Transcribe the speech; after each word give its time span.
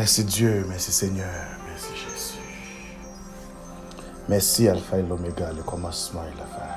Merci 0.00 0.24
Dieu, 0.24 0.64
merci 0.66 0.92
Seigneur, 0.92 1.26
merci 1.68 1.90
Jésus. 1.94 2.40
Merci 4.30 4.66
Alpha 4.66 4.96
et 4.96 5.02
l'Oméga, 5.02 5.52
le 5.54 5.62
commencement 5.62 6.22
et 6.22 6.38
la 6.38 6.46
fin. 6.46 6.72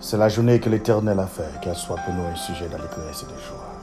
C'est 0.00 0.16
la 0.16 0.28
journée 0.28 0.60
que 0.60 0.70
l'Éternel 0.70 1.18
a 1.18 1.26
fait, 1.26 1.60
qu'elle 1.60 1.74
soit 1.74 1.96
pour 1.96 2.14
nous 2.14 2.22
un 2.22 2.36
sujet 2.36 2.68
d'allégresse 2.68 3.24
et 3.24 3.32
de 3.32 3.40
joie. 3.40 3.74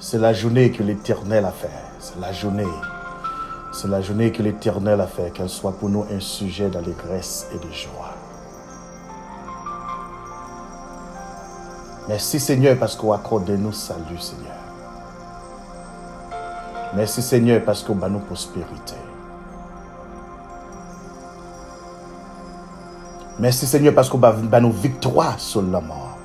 C'est 0.00 0.18
la 0.18 0.32
journée 0.32 0.72
que 0.72 0.82
l'Éternel 0.82 1.44
a 1.44 1.52
fait. 1.52 1.70
C'est 2.00 2.18
la 2.18 2.32
journée. 2.32 2.66
C'est 3.72 3.86
la 3.86 4.00
journée 4.00 4.32
que 4.32 4.42
l'Éternel 4.42 5.00
a 5.00 5.06
fait, 5.06 5.32
qu'elle 5.32 5.48
soit 5.48 5.78
pour 5.78 5.88
nous 5.88 6.04
un 6.10 6.18
sujet 6.18 6.68
d'allégresse 6.68 7.46
et 7.54 7.64
de 7.64 7.72
joie. 7.72 8.12
Merci 12.08 12.40
Seigneur 12.40 12.76
parce 12.76 12.96
qu'on 12.96 13.12
accorde 13.12 13.48
nous 13.50 13.72
salut 13.72 14.18
Seigneur. 14.18 14.65
Merci 16.94 17.22
Seigneur 17.22 17.62
parce 17.64 17.82
qu'on 17.82 17.94
bat 17.94 18.08
nous 18.08 18.20
prospérité. 18.20 18.94
Merci 23.38 23.66
Seigneur 23.66 23.94
parce 23.94 24.08
qu'on 24.08 24.18
bat 24.18 24.60
nous 24.60 24.72
victoire 24.72 25.38
sur 25.38 25.62
la 25.62 25.80
mort. 25.80 26.16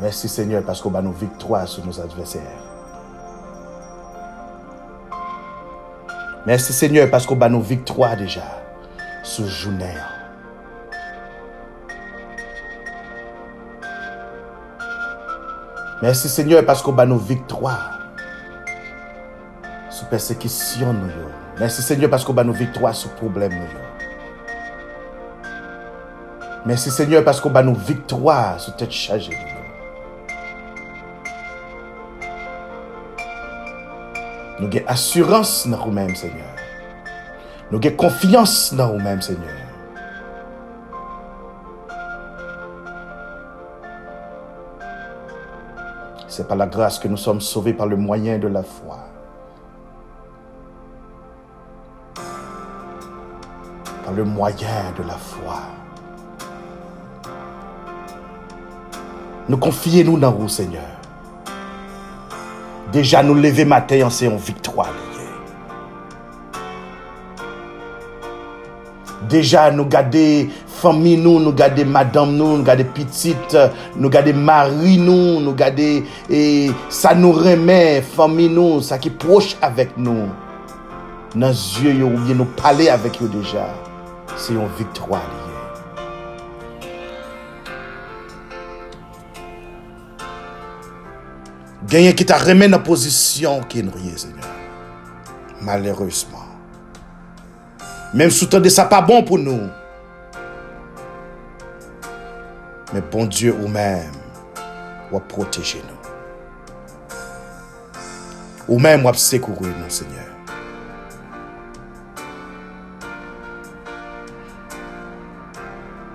Merci 0.00 0.28
Seigneur 0.28 0.62
parce 0.62 0.80
qu'on 0.80 0.90
bat 0.90 1.02
nous 1.02 1.12
victoire 1.12 1.66
sur 1.68 1.84
nos 1.84 2.00
adversaires. 2.00 2.42
Merci 6.46 6.72
Seigneur 6.72 7.10
parce 7.10 7.26
qu'on 7.26 7.36
bat 7.36 7.48
nous 7.48 7.60
victoire 7.60 8.16
déjà 8.16 8.44
sur 9.22 9.46
journée. 9.46 9.94
Merci 16.02 16.30
Seigneur 16.30 16.64
parce 16.64 16.80
qu'on 16.80 16.92
bat 16.92 17.04
nos 17.04 17.18
victoires 17.18 18.00
sous 19.90 20.06
persécution. 20.06 20.94
Nous. 20.94 21.10
Merci 21.58 21.82
Seigneur 21.82 22.08
parce 22.08 22.24
qu'on 22.24 22.32
bat 22.32 22.44
nos 22.44 22.54
victoires 22.54 22.94
sous 22.94 23.10
problème. 23.10 23.52
Nous. 23.52 23.66
Merci 26.64 26.90
Seigneur 26.90 27.22
parce 27.22 27.40
qu'on 27.40 27.50
bat 27.50 27.62
nos 27.62 27.74
victoires 27.74 28.58
sous 28.58 28.70
tête 28.72 28.90
chargée. 28.90 29.36
Nous 34.58 34.66
avons 34.66 34.86
assurance 34.86 35.66
dans 35.66 35.86
nous-mêmes, 35.86 36.14
Seigneur. 36.14 36.54
Nous 37.70 37.78
avons 37.78 37.96
confiance 37.96 38.72
dans 38.74 38.92
nous-mêmes, 38.94 39.20
Seigneur. 39.20 39.69
C'est 46.40 46.48
par 46.48 46.56
la 46.56 46.66
grâce 46.66 46.98
que 46.98 47.06
nous 47.06 47.18
sommes 47.18 47.42
sauvés 47.42 47.74
par 47.74 47.86
le 47.86 47.96
moyen 47.96 48.38
de 48.38 48.48
la 48.48 48.62
foi. 48.62 48.98
Par 54.02 54.14
le 54.14 54.24
moyen 54.24 54.90
de 54.96 55.02
la 55.02 55.16
foi. 55.18 55.58
Nous 59.50 59.58
confions-nous 59.58 60.18
dans 60.18 60.32
vous, 60.32 60.48
Seigneur. 60.48 60.88
Déjà 62.90 63.22
nous 63.22 63.34
lever 63.34 63.66
matin 63.66 64.06
en 64.06 64.10
séance 64.10 64.40
victoire. 64.40 64.94
Déjà 69.28 69.70
nous 69.70 69.84
garder 69.84 70.48
fami 70.80 71.16
nou, 71.20 71.40
nou 71.42 71.52
gade 71.56 71.84
madame 71.84 72.36
nou, 72.36 72.56
nou 72.56 72.66
gade 72.66 72.86
pitit, 72.96 73.56
nou 73.96 74.10
gade 74.12 74.32
mari 74.36 74.96
nou, 75.00 75.38
nou 75.44 75.54
gade 75.56 75.88
e, 76.26 76.40
sa 76.92 77.12
nou 77.16 77.36
reme, 77.36 78.00
fami 78.16 78.48
nou, 78.52 78.80
sa 78.84 79.00
ki 79.00 79.12
proche 79.20 79.58
avek 79.64 79.96
nou. 80.00 80.30
Nan 81.38 81.54
zye 81.54 81.94
yo 82.00 82.10
ouye 82.10 82.34
nou 82.34 82.48
pale 82.58 82.88
avek 82.90 83.20
yo 83.22 83.30
deja, 83.30 83.68
se 84.34 84.56
yon 84.56 84.70
victwa 84.78 85.20
liye. 85.22 85.48
Genyen 91.90 92.14
ki 92.14 92.26
ta 92.28 92.38
remen 92.38 92.70
nan 92.74 92.82
pozisyon 92.86 93.64
ki 93.70 93.82
nou 93.86 93.98
ye, 94.02 94.14
Seigneur. 94.18 94.46
Malereusement. 95.60 96.46
Mem 98.14 98.30
sou 98.34 98.50
tande 98.50 98.70
sa 98.74 98.88
pa 98.90 98.98
bon 99.06 99.22
pou 99.26 99.38
nou, 99.38 99.68
Mais 102.92 103.00
bon 103.00 103.26
Dieu 103.26 103.54
ou 103.54 103.68
même, 103.68 104.10
va 105.12 105.20
protéger 105.20 105.82
nous. 105.88 106.00
Ou 108.74 108.78
même 108.78 109.02
va 109.02 109.12
secourir 109.14 109.72
nous, 109.78 109.90
Seigneur. 109.90 110.26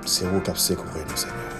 C'est 0.05 0.25
vous 0.25 0.39
qui 0.39 0.49
avez 0.49 0.59
secouru 0.59 0.99
nous, 1.09 1.17
Seigneur. 1.17 1.54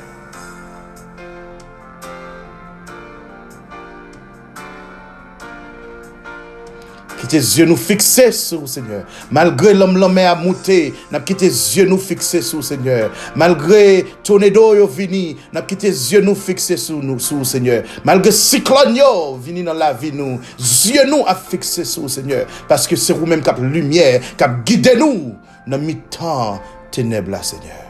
Tes 7.35 7.59
yeux 7.59 7.65
nous 7.65 7.75
fixés 7.75 8.31
sur 8.31 8.67
Seigneur. 8.67 9.05
Malgré 9.29 9.73
l'homme 9.73 9.97
l'homme 9.97 10.17
a 10.19 10.35
monté, 10.35 10.93
n'a 11.11 11.19
quitté 11.19 11.47
yeux 11.47 11.85
nous 11.85 11.97
fixés 11.97 12.41
sur 12.41 12.63
Seigneur. 12.63 13.11
Malgré 13.35 14.05
tornado 14.23 14.73
yo 14.73 14.87
vini, 14.87 15.35
n'a 15.51 15.61
quitté 15.61 15.89
yeux 15.89 16.21
nous 16.21 16.35
fixés 16.35 16.77
sur 16.77 17.03
nous 17.03 17.19
sur 17.19 17.45
Seigneur. 17.45 17.83
Malgré 18.05 18.31
cyclone 18.31 18.95
yo 18.95 19.37
vini 19.37 19.63
dans 19.63 19.73
la 19.73 19.91
vie 19.91 20.13
nous, 20.13 20.39
yeux 20.57 21.05
nous 21.09 21.25
a 21.27 21.35
fixés 21.35 21.83
sur 21.83 22.09
Seigneur 22.09 22.47
parce 22.69 22.87
que 22.87 22.95
c'est 22.95 23.13
vous 23.13 23.25
même 23.25 23.41
qui 23.41 23.49
lumière, 23.61 24.21
qui 24.37 24.45
guide 24.65 24.95
nous 24.97 25.35
dans 25.67 25.77
mi-temps 25.77 26.61
ténèbres 26.89 27.43
Seigneur. 27.43 27.83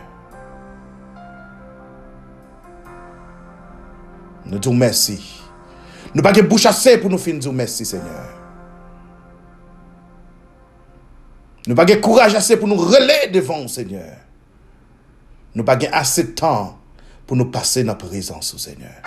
Nous 4.48 4.60
te 4.60 4.70
merci. 4.70 5.42
Nous 6.16 6.24
pas 6.24 6.32
de 6.32 6.42
bouche 6.42 6.66
assez 6.66 6.98
pour 6.98 7.12
nous 7.12 7.18
finir 7.18 7.54
merci 7.54 7.86
Seigneur. 7.86 8.35
Nous 11.68 11.76
n'avons 11.76 12.02
courage 12.02 12.36
assez 12.36 12.58
pour 12.58 12.68
nous 12.68 12.76
relayer 12.76 13.28
devant 13.32 13.68
Seigneur. 13.68 14.18
Nous 15.54 15.64
n'avons 15.64 15.80
pas 15.80 15.88
assez 15.92 16.24
de 16.24 16.32
temps 16.32 16.78
pour 17.26 17.36
nous 17.38 17.46
passer 17.46 17.84
dans 17.84 17.94
la 17.94 17.96
présence 17.96 18.54
au 18.54 18.58
Seigneur. 18.58 19.02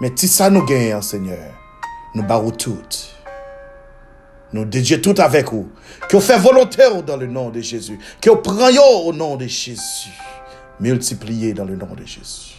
Mais 0.00 0.12
si 0.16 0.28
ça 0.28 0.50
nous 0.50 0.64
gagne, 0.64 1.00
Seigneur, 1.02 1.52
nous 2.14 2.22
barrons 2.22 2.50
tout. 2.50 2.78
Nous 4.52 4.64
dédions 4.64 5.00
tout 5.00 5.14
avec 5.18 5.50
vous. 5.52 5.68
Que 6.08 6.16
vous 6.16 6.22
faites 6.22 6.40
volontaire 6.40 7.02
dans 7.02 7.16
le 7.16 7.26
nom 7.26 7.50
de 7.50 7.60
Jésus. 7.60 7.98
Que 8.20 8.30
vous 8.30 8.36
preniez 8.36 8.78
au 8.78 9.12
nom 9.12 9.36
de 9.36 9.46
Jésus. 9.46 10.10
Multipliez 10.80 11.54
dans 11.54 11.64
le 11.64 11.76
nom 11.76 11.94
de 11.94 12.04
Jésus. 12.04 12.53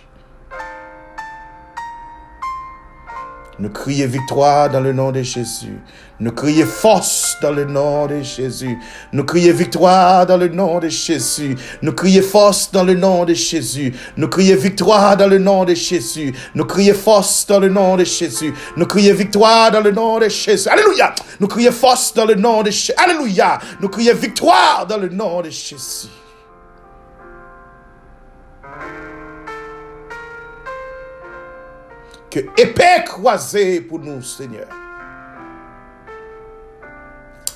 Nous 3.58 3.70
crions 3.70 4.08
victoire 4.08 4.70
dans 4.70 4.82
le 4.82 4.92
nom 4.92 5.12
de 5.12 5.22
Jésus. 5.22 5.80
Nous 6.20 6.32
crions 6.32 6.66
force 6.66 7.38
dans 7.42 7.52
le 7.52 7.64
nom 7.64 8.06
de 8.06 8.22
Jésus. 8.22 8.78
Nous 9.14 9.24
crions 9.24 9.54
victoire 9.54 10.26
dans 10.26 10.36
le 10.36 10.50
nom 10.50 10.80
de 10.80 10.90
Jésus. 10.90 11.56
Nous 11.82 11.94
crions 11.94 12.22
force 12.22 12.70
dans 12.72 12.84
le 12.84 12.96
nom 12.96 13.24
de 13.24 13.34
Jésus. 13.34 13.94
Nous 14.18 14.28
crions 14.28 14.58
victoire 14.58 15.16
dans 15.16 15.28
le 15.28 15.40
nom 15.40 15.64
de 15.64 15.74
Jésus. 15.74 16.34
Nous 16.54 16.66
crions 16.66 16.94
force 16.94 17.46
dans 17.48 17.60
le 17.60 17.70
nom 17.70 17.96
de 17.96 18.04
Jésus. 18.04 18.54
Nous 18.76 18.86
crions 18.86 19.16
victoire 19.16 19.72
dans 19.72 19.82
le 19.82 19.92
nom 19.92 20.20
de 20.20 20.28
Jésus. 20.28 20.68
Alléluia. 20.68 21.16
Nous 21.40 21.48
crions 21.48 21.72
force 21.72 22.14
dans 22.14 22.26
le 22.26 22.36
nom 22.36 22.62
de 22.62 22.72
Jésus. 22.72 22.94
Alléluia. 22.98 23.60
Nous 23.80 23.88
crions 23.88 24.16
victoire 24.16 24.86
dans 24.86 24.98
le 24.98 25.08
nom 25.08 25.42
de 25.42 25.50
Jésus. 25.50 26.10
Que 32.36 32.62
épée 32.62 33.06
croisée 33.06 33.80
pour 33.80 34.00
nous, 34.00 34.22
Seigneur. 34.22 34.68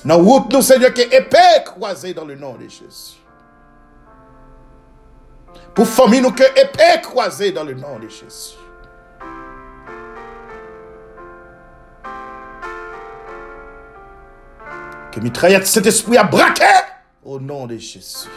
Dans 0.02 0.16
route, 0.16 0.50
nous, 0.50 0.62
Seigneur, 0.62 0.94
que 0.94 1.02
épée 1.02 1.62
croisée 1.66 2.14
dans 2.14 2.24
le 2.24 2.34
nom 2.34 2.54
de 2.54 2.62
Jésus. 2.62 3.18
Pour 5.74 5.86
famille, 5.86 6.22
nous, 6.22 6.32
que 6.32 6.44
épée 6.58 7.02
croisée 7.02 7.52
dans 7.52 7.64
le 7.64 7.74
nom 7.74 7.98
de 7.98 8.08
Jésus. 8.08 8.56
Que 15.12 15.20
mitraillette 15.20 15.66
cet 15.66 15.84
esprit 15.84 16.16
a 16.16 16.24
braqué 16.24 16.64
au 17.22 17.38
nom 17.38 17.66
de 17.66 17.76
Jésus. 17.76 18.28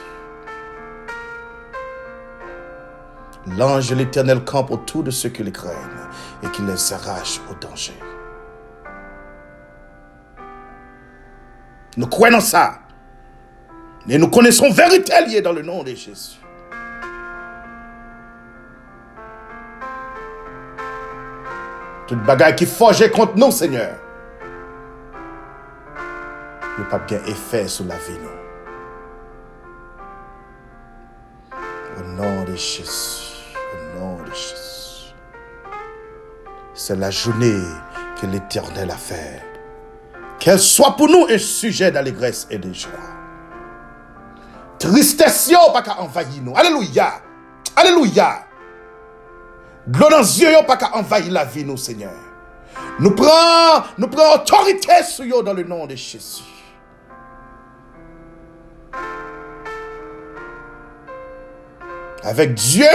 L'ange 3.58 3.90
de 3.90 3.96
l'éternel 3.96 4.44
campe 4.44 4.72
autour 4.72 5.04
de 5.04 5.12
ceux 5.12 5.30
qui 5.30 5.44
les 5.44 5.52
craignent 5.52 5.74
et 6.42 6.48
qui 6.48 6.62
les 6.64 6.94
arrache 6.94 7.40
au 7.52 7.54
danger. 7.56 7.94
Nous 11.98 12.08
croyons 12.08 12.40
ça. 12.40 12.80
Et 14.10 14.18
nous 14.18 14.30
connaissons 14.30 14.72
vérité 14.72 15.14
liée 15.28 15.42
dans 15.42 15.54
le 15.54 15.62
nom 15.62 15.84
de 15.84 15.90
Jésus. 15.90 16.40
Tout 22.08 22.16
bagay 22.18 22.56
qui 22.56 22.66
forge 22.66 23.10
contre 23.12 23.38
nous, 23.38 23.52
Seigneur. 23.52 23.96
Ne 26.80 26.84
pas 26.86 27.00
bien 27.00 27.24
effet 27.28 27.68
sur 27.68 27.86
la 27.86 27.96
vie, 27.96 28.18
nous. 28.20 28.30
Au 32.00 32.04
nom 32.18 32.44
de 32.44 32.56
Jésus. 32.56 33.23
C'est 36.74 36.96
la 36.96 37.12
journée 37.12 37.62
que 38.20 38.26
l'Éternel 38.26 38.92
a 38.92 38.98
fait. 38.98 39.42
Qu'elle 40.40 40.60
soit 40.60 40.96
pour 40.96 41.08
nous 41.08 41.28
un 41.30 41.38
sujet 41.38 41.92
d'allégresse 41.92 42.48
et 42.50 42.58
de 42.58 42.74
joie. 42.74 42.92
Tristesse 44.80 45.52
pas 45.72 45.82
qu'à 45.82 46.00
envahir 46.00 46.42
nous. 46.42 46.56
Alléluia. 46.58 47.22
Alléluia. 47.76 48.46
L'eau 49.88 50.10
dans 50.10 50.20
yeux 50.20 50.66
pas 50.66 50.78
qu'à 50.78 50.96
envahir 50.96 51.32
la 51.32 51.46
vie 51.46 51.64
nous, 51.64 51.78
Seigneur. 51.78 52.12
Nous 53.00 53.12
prenons, 53.12 53.86
nous 53.98 54.08
prenons 54.08 54.34
autorité 54.34 55.04
sur 55.04 55.40
eux 55.40 55.44
dans 55.44 55.54
le 55.54 55.64
nom 55.64 55.86
de 55.86 55.96
Jésus. 55.96 56.44
Avec 62.24 62.54
Dieu, 62.54 62.86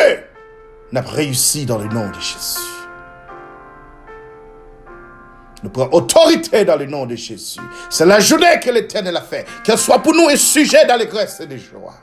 avons 0.96 1.10
réussi 1.10 1.66
dans 1.66 1.78
le 1.78 1.88
nom 1.88 2.08
de 2.08 2.14
Jésus. 2.14 2.58
Nous 5.62 5.70
prenons 5.70 5.92
autorité 5.92 6.64
dans 6.64 6.76
le 6.76 6.86
nom 6.86 7.04
de 7.04 7.16
Jésus. 7.16 7.60
C'est 7.90 8.06
la 8.06 8.20
journée 8.20 8.60
que 8.62 8.70
l'Éternel 8.70 9.16
a 9.16 9.22
fait. 9.22 9.46
Qu'elle 9.64 9.78
soit 9.78 9.98
pour 9.98 10.14
nous 10.14 10.28
un 10.28 10.36
sujet 10.36 10.86
d'allégresse 10.86 11.40
et 11.40 11.46
de 11.46 11.56
joie. 11.56 11.94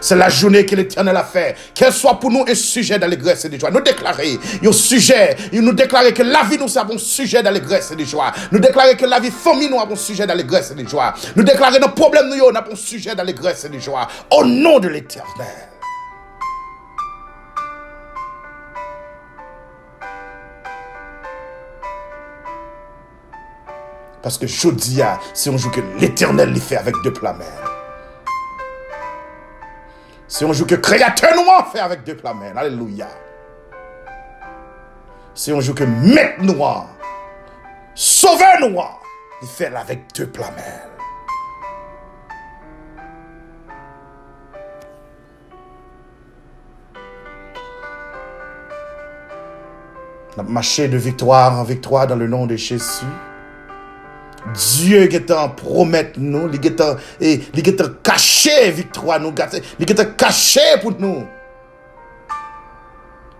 C'est 0.00 0.16
la 0.16 0.28
journée 0.28 0.66
que 0.66 0.74
l'Éternel 0.76 1.16
a 1.16 1.24
fait. 1.24 1.56
Qu'elle 1.74 1.92
soit 1.92 2.18
pour 2.18 2.30
nous 2.30 2.44
un 2.46 2.54
sujet 2.54 2.98
d'allégresse 2.98 3.44
et 3.44 3.48
de 3.48 3.58
joie. 3.58 3.70
Nous 3.70 3.80
déclarer 3.80 4.38
un 4.64 4.72
sujet. 4.72 5.36
Nous 5.52 5.72
déclarer 5.72 6.12
que 6.12 6.22
la 6.22 6.42
vie 6.44 6.58
nous 6.58 6.76
avons 6.78 6.94
un 6.94 6.98
sujet 6.98 7.42
d'allégresse 7.42 7.90
et 7.92 7.96
de 7.96 8.04
joie. 8.04 8.32
Nous 8.50 8.58
déclarer 8.58 8.96
que 8.96 9.06
la 9.06 9.20
vie 9.20 9.30
famille 9.30 9.70
nous 9.70 9.80
avons 9.80 9.94
un 9.94 9.96
sujet 9.96 10.26
d'allégresse 10.26 10.72
et 10.72 10.82
de 10.82 10.88
joie. 10.88 11.14
Nous 11.36 11.44
déclarer 11.44 11.78
nos 11.78 11.88
problèmes 11.88 12.28
nous 12.28 12.48
avons 12.48 12.72
un 12.72 12.76
sujet 12.76 13.14
d'allégresse 13.14 13.64
et 13.64 13.68
de 13.68 13.78
joie. 13.78 14.06
Au 14.30 14.44
nom 14.44 14.78
de 14.78 14.88
l'Éternel. 14.88 15.68
Parce 24.22 24.38
que 24.38 24.46
je 24.46 24.68
dis, 24.68 25.00
c'est 25.34 25.50
un 25.50 25.56
jour 25.56 25.72
que 25.72 25.80
l'éternel 25.98 26.52
les 26.52 26.60
fait 26.60 26.76
avec 26.76 26.94
deux 27.02 27.12
plats 27.12 27.36
C'est 30.34 30.46
un 30.46 30.52
jour 30.54 30.66
que 30.66 30.76
créateur 30.76 31.34
noir 31.36 31.70
fait 31.70 31.80
avec 31.80 32.04
deux 32.04 32.16
plats 32.16 32.34
Alléluia. 32.56 33.06
C'est 35.34 35.54
un 35.54 35.60
jour 35.60 35.74
que 35.74 35.84
maître 35.84 36.40
noir, 36.40 36.86
sauveur 37.94 38.58
noir, 38.60 39.02
il 39.42 39.48
fait 39.48 39.66
avec 39.66 40.04
deux 40.16 40.26
plats 40.26 40.48
On 50.38 50.42
marché 50.44 50.88
de 50.88 50.96
victoire 50.96 51.58
en 51.58 51.62
victoire 51.62 52.06
dans 52.06 52.16
le 52.16 52.26
nom 52.26 52.46
de 52.46 52.56
Jésus. 52.56 53.04
Dieu 54.54 55.06
qui 55.06 55.16
est 55.16 55.30
en 55.30 55.50
promettre 55.50 56.18
nous, 56.18 56.50
il 56.52 56.66
est 56.66 56.80
en 57.80 57.88
caché 58.02 58.70
victoire 58.70 59.20
nous, 59.20 59.32
il 59.78 59.90
est 59.90 60.00
en 60.00 60.12
caché 60.16 60.60
pour 60.80 60.92
nous. 60.98 61.24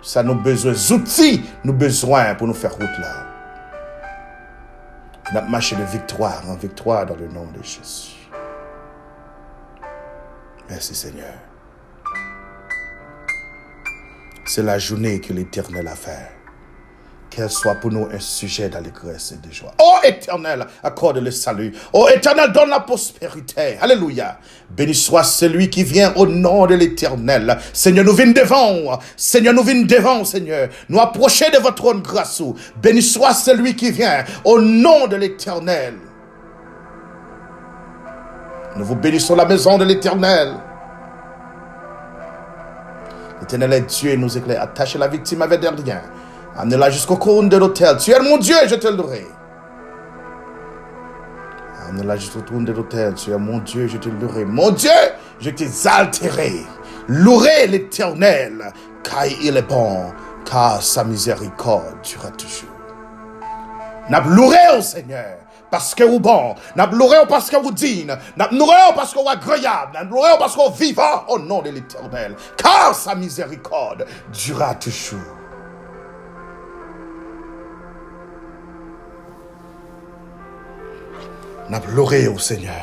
Ça 0.00 0.22
nous 0.22 0.34
besoin 0.34 0.74
outils, 0.90 1.42
nous 1.64 1.72
besoin 1.72 2.34
pour 2.34 2.46
nous 2.46 2.54
faire 2.54 2.72
route 2.72 2.98
là. 3.00 3.26
Nous 5.32 5.50
marché 5.50 5.76
de 5.76 5.84
victoire 5.84 6.42
en 6.48 6.56
victoire 6.56 7.06
dans 7.06 7.16
le 7.16 7.28
nom 7.28 7.46
de 7.46 7.62
Jésus. 7.62 8.28
Merci 10.68 10.94
Seigneur. 10.94 11.34
C'est 14.44 14.62
la 14.62 14.78
journée 14.78 15.20
que 15.20 15.32
l'Éternel 15.32 15.88
a 15.88 15.94
fait 15.94 16.30
qu'elle 17.34 17.50
soit 17.50 17.76
pour 17.76 17.90
nous 17.90 18.08
un 18.12 18.18
sujet 18.18 18.68
d'allégresse 18.68 19.32
et 19.32 19.46
de 19.46 19.52
joie. 19.52 19.72
Oh 19.82 19.96
éternel, 20.04 20.66
accorde 20.82 21.18
le 21.18 21.30
salut. 21.30 21.72
Oh 21.92 22.06
éternel, 22.14 22.52
donne 22.52 22.68
la 22.68 22.80
prospérité. 22.80 23.78
Alléluia. 23.80 24.38
Béni 24.70 24.94
soit 24.94 25.24
celui 25.24 25.70
qui 25.70 25.82
vient 25.82 26.12
au 26.16 26.26
nom 26.26 26.66
de 26.66 26.74
l'éternel. 26.74 27.58
Seigneur, 27.72 28.04
nous 28.04 28.14
venons 28.14 28.32
devant. 28.32 28.98
Seigneur, 29.16 29.54
nous 29.54 29.62
venons 29.62 29.86
devant, 29.86 30.24
Seigneur. 30.24 30.68
Nous 30.88 31.00
approcher 31.00 31.50
de 31.50 31.58
votre 31.58 31.76
trône 31.76 32.02
grâce. 32.02 32.42
Béni 32.82 33.02
soit 33.02 33.34
celui 33.34 33.74
qui 33.76 33.90
vient 33.90 34.24
au 34.44 34.60
nom 34.60 35.06
de 35.06 35.16
l'éternel. 35.16 35.94
Nous 38.76 38.84
vous 38.84 38.96
bénissons 38.96 39.36
la 39.36 39.44
maison 39.44 39.78
de 39.78 39.84
l'éternel. 39.84 40.54
L'éternel 43.40 43.72
est 43.72 43.80
Dieu 43.80 44.10
et 44.10 44.16
nous 44.16 44.36
éclaire. 44.36 44.62
Attachez 44.62 44.98
la 44.98 45.08
victime 45.08 45.42
avec 45.42 45.60
des 45.60 45.68
rien. 45.68 46.02
Amenez-la 46.56 46.90
jusqu'au 46.90 47.16
courant 47.16 47.44
de 47.44 47.56
l'hôtel. 47.56 47.96
Tu 47.96 48.10
es 48.10 48.20
mon 48.20 48.36
Dieu, 48.36 48.56
je 48.66 48.74
te 48.74 48.88
louerai. 48.88 49.26
Amenez-la 51.88 52.16
jusqu'au 52.16 52.42
courant 52.42 52.60
de 52.60 52.72
l'hôtel. 52.72 53.14
Tu 53.14 53.30
es 53.30 53.38
mon 53.38 53.58
Dieu, 53.58 53.86
je 53.86 53.96
te 53.96 54.08
louerai. 54.08 54.44
Mon 54.44 54.70
Dieu, 54.70 54.90
je 55.40 55.50
t'exalterai. 55.50 56.52
Louerai 57.08 57.66
l'éternel, 57.66 58.72
car 59.02 59.26
il 59.26 59.56
est 59.56 59.62
bon, 59.62 60.12
car 60.44 60.80
sa 60.82 61.04
miséricorde 61.04 62.00
durera 62.02 62.30
toujours. 62.30 62.68
N'a 64.08 64.22
au 64.76 64.82
Seigneur 64.82 65.38
parce 65.70 65.94
que 65.94 66.04
vous 66.04 66.20
bon, 66.20 66.54
n'a 66.76 66.86
loué 66.86 67.16
parce 67.28 67.48
que 67.48 67.56
vous 67.56 67.72
digne, 67.72 68.14
n'a 68.36 68.50
parce 68.94 69.14
que 69.14 69.20
vous 69.20 69.28
agréable, 69.28 69.94
n'a 69.94 70.04
loué 70.04 70.28
parce 70.38 70.54
que 70.54 70.60
vous 70.60 70.74
vivant 70.74 71.24
au 71.28 71.38
nom 71.38 71.62
de 71.62 71.70
l'éternel, 71.70 72.36
car 72.56 72.94
sa 72.94 73.14
miséricorde 73.14 74.06
durera 74.30 74.74
toujours. 74.74 75.41
N'a 81.68 81.80
loué 81.94 82.28
au 82.28 82.38
Seigneur. 82.38 82.74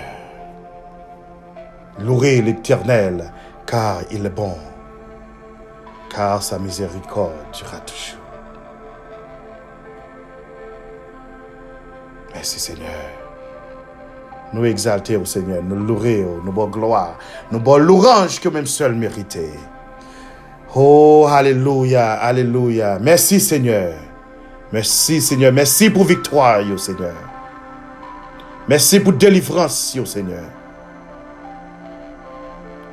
Louez 1.99 2.41
l'Éternel, 2.41 3.31
car 3.65 4.01
il 4.11 4.25
est 4.25 4.29
bon, 4.29 4.55
car 6.09 6.41
sa 6.41 6.57
miséricorde 6.57 7.33
durera 7.53 7.79
toujours. 7.79 8.19
Merci 12.33 12.59
Seigneur. 12.59 12.87
Nous 14.53 14.65
exalter 14.65 15.17
au 15.17 15.25
Seigneur, 15.25 15.61
nous 15.61 15.75
louer, 15.75 16.25
nous 16.43 16.51
bon 16.51 16.67
gloire, 16.67 17.17
nous 17.51 17.59
bon 17.59 17.77
louange 17.77 18.39
que 18.39 18.49
même 18.49 18.65
seul 18.65 18.95
mérité. 18.95 19.49
Oh, 20.73 21.27
alléluia, 21.29 22.13
alléluia. 22.13 22.97
Merci 22.99 23.39
Seigneur. 23.39 23.93
Merci 24.71 25.19
Seigneur. 25.19 25.51
Merci 25.51 25.89
pour 25.89 26.05
victoire, 26.05 26.61
Seigneur. 26.77 27.28
Merci 28.69 28.99
pour 28.99 29.13
délivrance, 29.13 29.97
Seigneur. 30.05 30.43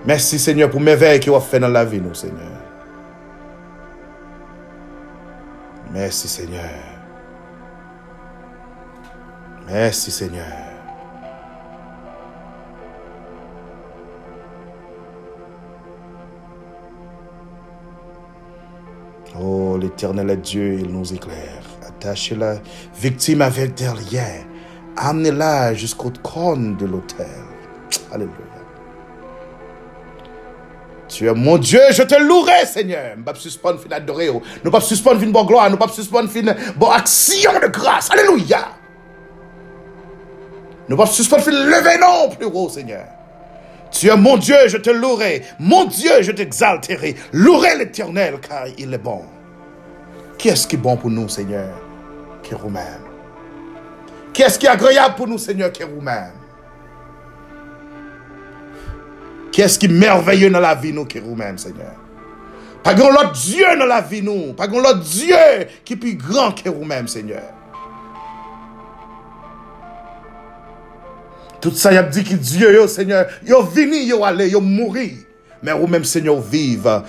Merci, 0.06 0.38
Seigneur, 0.38 0.71
pour 0.71 0.80
merveilles 0.80 1.21
que 1.21 1.28
vous 1.28 1.38
fait 1.38 1.61
dans 1.61 1.68
la 1.68 1.85
vie, 1.85 2.00
nous, 2.00 2.14
Seigneur. 2.14 2.62
Merci, 5.92 6.28
Seigneur. 6.28 6.64
Merci, 9.68 10.11
Seigneur. 10.11 10.47
Oh, 19.38 19.76
l'éternel 19.76 20.30
est 20.30 20.37
Dieu, 20.38 20.78
il 20.80 20.90
nous 20.90 21.12
éclaire. 21.12 21.62
Attachez 21.87 22.35
la 22.35 22.54
victime 22.99 23.42
avec 23.42 23.78
liens 24.11 24.56
Amenez-la 24.97 25.75
jusqu'au 25.75 26.11
trône 26.11 26.76
de 26.76 26.87
l'autel. 26.87 27.26
Alléluia. 28.12 28.33
Tu 31.09 31.29
es 31.29 31.35
mon 31.35 31.59
Dieu, 31.59 31.81
je 31.93 32.03
te 32.03 32.21
louerai, 32.21 32.67
Seigneur. 32.67 33.12
Nous 33.15 33.21
ne 33.21 33.25
pas 33.25 33.35
suspendre 33.35 33.81
adorer. 33.91 34.31
Nous 34.65 34.71
pas 34.71 34.81
suspendre 34.81 35.21
fin 35.21 35.26
bonne 35.29 35.47
gloire. 35.47 35.67
Nous 35.67 35.76
ne 35.76 35.81
pas 35.81 35.88
suspendre 35.88 36.29
fin 36.29 36.43
bonne 36.76 36.93
action 36.93 37.53
de 37.61 37.69
grâce. 37.69 38.11
Alléluia. 38.11 38.69
Nous 40.88 40.97
ne 40.97 41.00
pas 41.00 41.07
suspendre 41.07 41.43
fin 41.43 41.53
lever 41.53 41.99
non 42.00 42.35
plus 42.35 42.47
haut, 42.47 42.69
Seigneur. 42.69 43.07
Tu 43.91 44.09
es 44.09 44.17
mon 44.17 44.37
Dieu, 44.37 44.57
je 44.67 44.79
te 44.79 44.91
louerai. 44.91 45.43
Mon 45.61 45.85
Dieu, 45.85 46.23
je 46.23 46.33
t'exalterai. 46.33 47.15
Louerai 47.33 47.79
l'éternel 47.79 48.41
car 48.41 48.67
il 48.76 48.93
est 48.93 48.99
bon. 48.99 49.23
Qui 50.38 50.49
est-ce 50.49 50.67
qui 50.67 50.76
est 50.76 50.79
bon 50.79 50.97
pour 50.97 51.11
nous, 51.11 51.29
Seigneur? 51.29 51.81
Qui 52.43 52.55
est 52.55 52.65
même 52.69 53.06
Qu'est-ce 54.37 54.59
qui 54.59 54.66
est 54.66 54.69
agréable 54.69 55.14
pour 55.14 55.26
nous, 55.26 55.38
Seigneur, 55.38 55.73
que 55.73 55.83
vous-même? 55.83 56.33
Qu'est-ce 59.50 59.78
qui 59.78 59.87
est 59.87 59.88
merveilleux 59.88 60.50
dans 60.50 60.61
la 60.61 60.75
vie, 60.75 60.93
nous, 60.93 61.07
que 61.07 61.19
vous-même, 61.19 61.57
Seigneur? 61.57 61.95
Pas 62.85 62.93
grand 62.93 63.12
l'autre 63.12 63.33
Dieu 63.33 63.64
dans 63.78 63.87
la 63.87 64.02
vie 64.02 64.21
nous. 64.21 64.52
Pas 64.52 64.69
grand 64.69 64.81
l'autre 64.81 65.00
Dieu 65.00 65.35
qui 65.83 65.95
est 65.95 65.97
plus 65.97 66.16
grand 66.16 66.52
que 66.52 66.69
vous-même, 66.69 67.09
Seigneur. 67.09 67.45
Tout 71.59 71.71
ça, 71.71 71.95
y 71.95 71.97
a 71.97 72.02
dit 72.02 72.23
que 72.23 72.35
Dieu, 72.35 72.75
yo, 72.75 72.87
Seigneur, 72.87 73.26
yo 73.43 73.62
vini, 73.62 74.05
yo 74.05 74.23
allé, 74.23 74.50
yo 74.50 74.61
mourir. 74.61 75.14
Mais 75.62 75.73
vous-même, 75.73 76.05
Seigneur, 76.05 76.43
vive, 76.43 77.02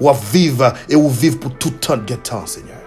ou 0.00 0.10
vivre 0.12 0.72
et 0.88 0.96
vous 0.96 1.08
vivre 1.08 1.38
pour 1.38 1.56
tout 1.56 1.70
temps 1.70 1.96
de 1.96 2.14
temps, 2.16 2.44
Seigneur. 2.44 2.81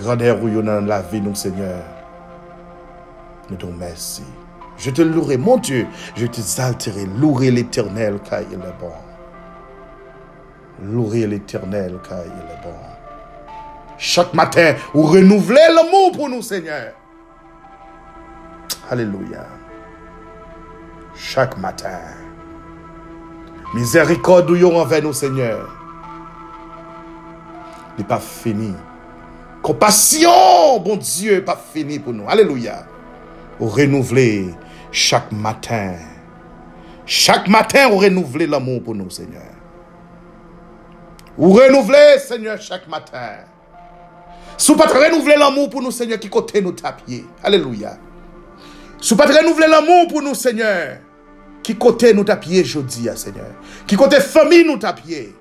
Grandeur 0.00 0.42
ou 0.42 0.62
dans 0.62 0.84
la 0.86 1.02
vie, 1.02 1.20
nous, 1.20 1.34
Seigneur. 1.34 1.82
Nous 3.50 3.56
te 3.56 3.66
remercions. 3.66 4.24
Je 4.78 4.90
te 4.90 5.02
louerai, 5.02 5.36
mon 5.36 5.58
Dieu. 5.58 5.86
Je 6.16 6.26
t'exalterai. 6.26 7.04
Louerai 7.04 7.50
l'éternel 7.50 8.18
car 8.28 8.40
il 8.40 8.54
est 8.54 8.80
bon. 8.80 8.92
Louerai 10.82 11.26
l'éternel 11.26 11.98
car 12.08 12.20
il 12.24 12.50
est 12.50 12.62
bon. 12.62 12.74
Chaque 13.98 14.32
matin, 14.32 14.74
vous 14.94 15.02
renouvelez 15.02 15.68
l'amour 15.74 16.12
pour 16.12 16.30
nous, 16.30 16.40
Seigneur. 16.40 16.94
Alléluia. 18.90 19.46
Chaque 21.14 21.58
matin. 21.58 22.00
Miséricorde 23.74 24.50
ou 24.50 24.72
envers 24.72 25.02
nous, 25.02 25.12
Seigneur. 25.12 25.68
N'est 27.98 28.04
pas 28.04 28.18
fini. 28.18 28.74
Compassion, 29.62 30.80
bon 30.80 30.96
Dieu, 30.96 31.44
pas 31.44 31.62
fini 31.72 31.98
pour 31.98 32.12
nous. 32.12 32.28
Alléluia. 32.28 32.86
Vous 33.58 33.68
renouvelez 33.68 34.46
chaque 34.90 35.30
matin. 35.32 35.94
Chaque 37.04 37.48
matin, 37.48 37.90
vous 37.90 37.98
renouvelez 37.98 38.46
l'amour 38.46 38.82
pour 38.82 38.94
nous, 38.94 39.10
Seigneur. 39.10 39.42
Vous 41.36 41.52
renouvelez, 41.52 42.18
Seigneur, 42.18 42.60
chaque 42.60 42.88
matin. 42.88 43.44
Si 44.56 44.72
vous 44.72 44.78
pas 44.78 44.86
renouveler 44.86 45.36
l'amour 45.36 45.68
pour 45.68 45.82
nous, 45.82 45.90
Seigneur, 45.90 46.18
qui 46.18 46.28
côté 46.28 46.60
nous 46.60 46.72
tapier. 46.72 47.24
Alléluia. 47.42 47.98
Si 49.00 49.14
vous 49.14 49.16
pas 49.16 49.26
renouveler 49.26 49.66
l'amour 49.68 50.08
pour 50.08 50.22
nous, 50.22 50.34
Seigneur, 50.34 50.98
qui 51.62 51.76
côté 51.76 52.14
nous 52.14 52.24
tapier 52.24 52.62
aujourd'hui, 52.62 53.08
Seigneur. 53.14 53.46
Qui 53.86 53.96
côté 53.96 54.20
famille 54.20 54.64
nous 54.64 54.78
tapier. 54.78 55.34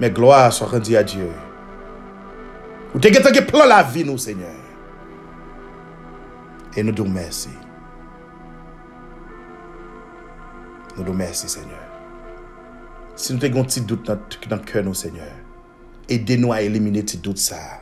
Mais 0.00 0.10
gloire 0.10 0.52
soit 0.52 0.66
rendue 0.66 0.96
à 0.96 1.02
Dieu. 1.02 1.30
Vous 2.92 3.00
avez 3.04 3.42
plan 3.42 3.64
la 3.66 3.82
vie, 3.82 4.04
nous, 4.04 4.18
Seigneur. 4.18 4.48
Et 6.76 6.82
nous 6.82 6.92
nous 6.92 7.10
merci. 7.10 7.50
Nous 10.96 11.04
nous 11.04 11.12
merci, 11.12 11.48
Seigneur. 11.48 11.78
Si 13.16 13.32
nous 13.32 13.44
avons 13.44 13.60
un 13.60 13.64
petit 13.64 13.80
doute 13.80 14.06
dans 14.06 14.18
notre 14.50 14.64
cœur, 14.64 14.84
nous, 14.84 14.94
Seigneur, 14.94 15.32
aidez-nous 16.08 16.52
à 16.52 16.62
éliminer 16.62 17.04
ce 17.06 17.16
doute 17.16 17.38
ça. 17.38 17.80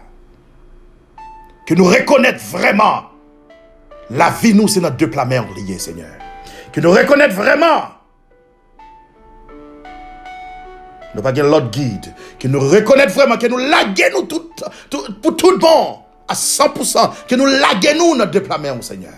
Que 1.66 1.75
nous 1.75 1.85
reconnaître 1.85 2.42
vraiment 2.45 3.04
la 4.11 4.31
vie, 4.31 4.54
nous, 4.54 4.69
c'est 4.69 4.81
notre 4.81 4.97
deux 4.97 5.11
plats 5.11 5.25
liés, 5.25 5.78
Seigneur. 5.78 6.11
Que 6.73 6.81
nous 6.81 6.90
reconnaître 6.90 7.35
vraiment 7.35 7.85
nous 11.14 11.23
pas 11.23 11.33
l'autre 11.33 11.71
guide, 11.71 12.14
qui 12.38 12.49
nous 12.49 12.61
reconnaît 12.61 13.07
vraiment, 13.07 13.37
que 13.37 13.47
nous 13.47 13.59
laguons 13.59 14.26
tout, 14.26 14.50
pour 15.21 15.37
tout 15.37 15.59
bon, 15.59 15.99
à 16.26 16.35
100%, 16.35 17.26
que 17.28 17.35
nous 17.35 17.47
laguons 17.47 18.16
notre 18.16 18.31
déploiement 18.31 18.78
au 18.78 18.83
Seigneur. 18.83 19.12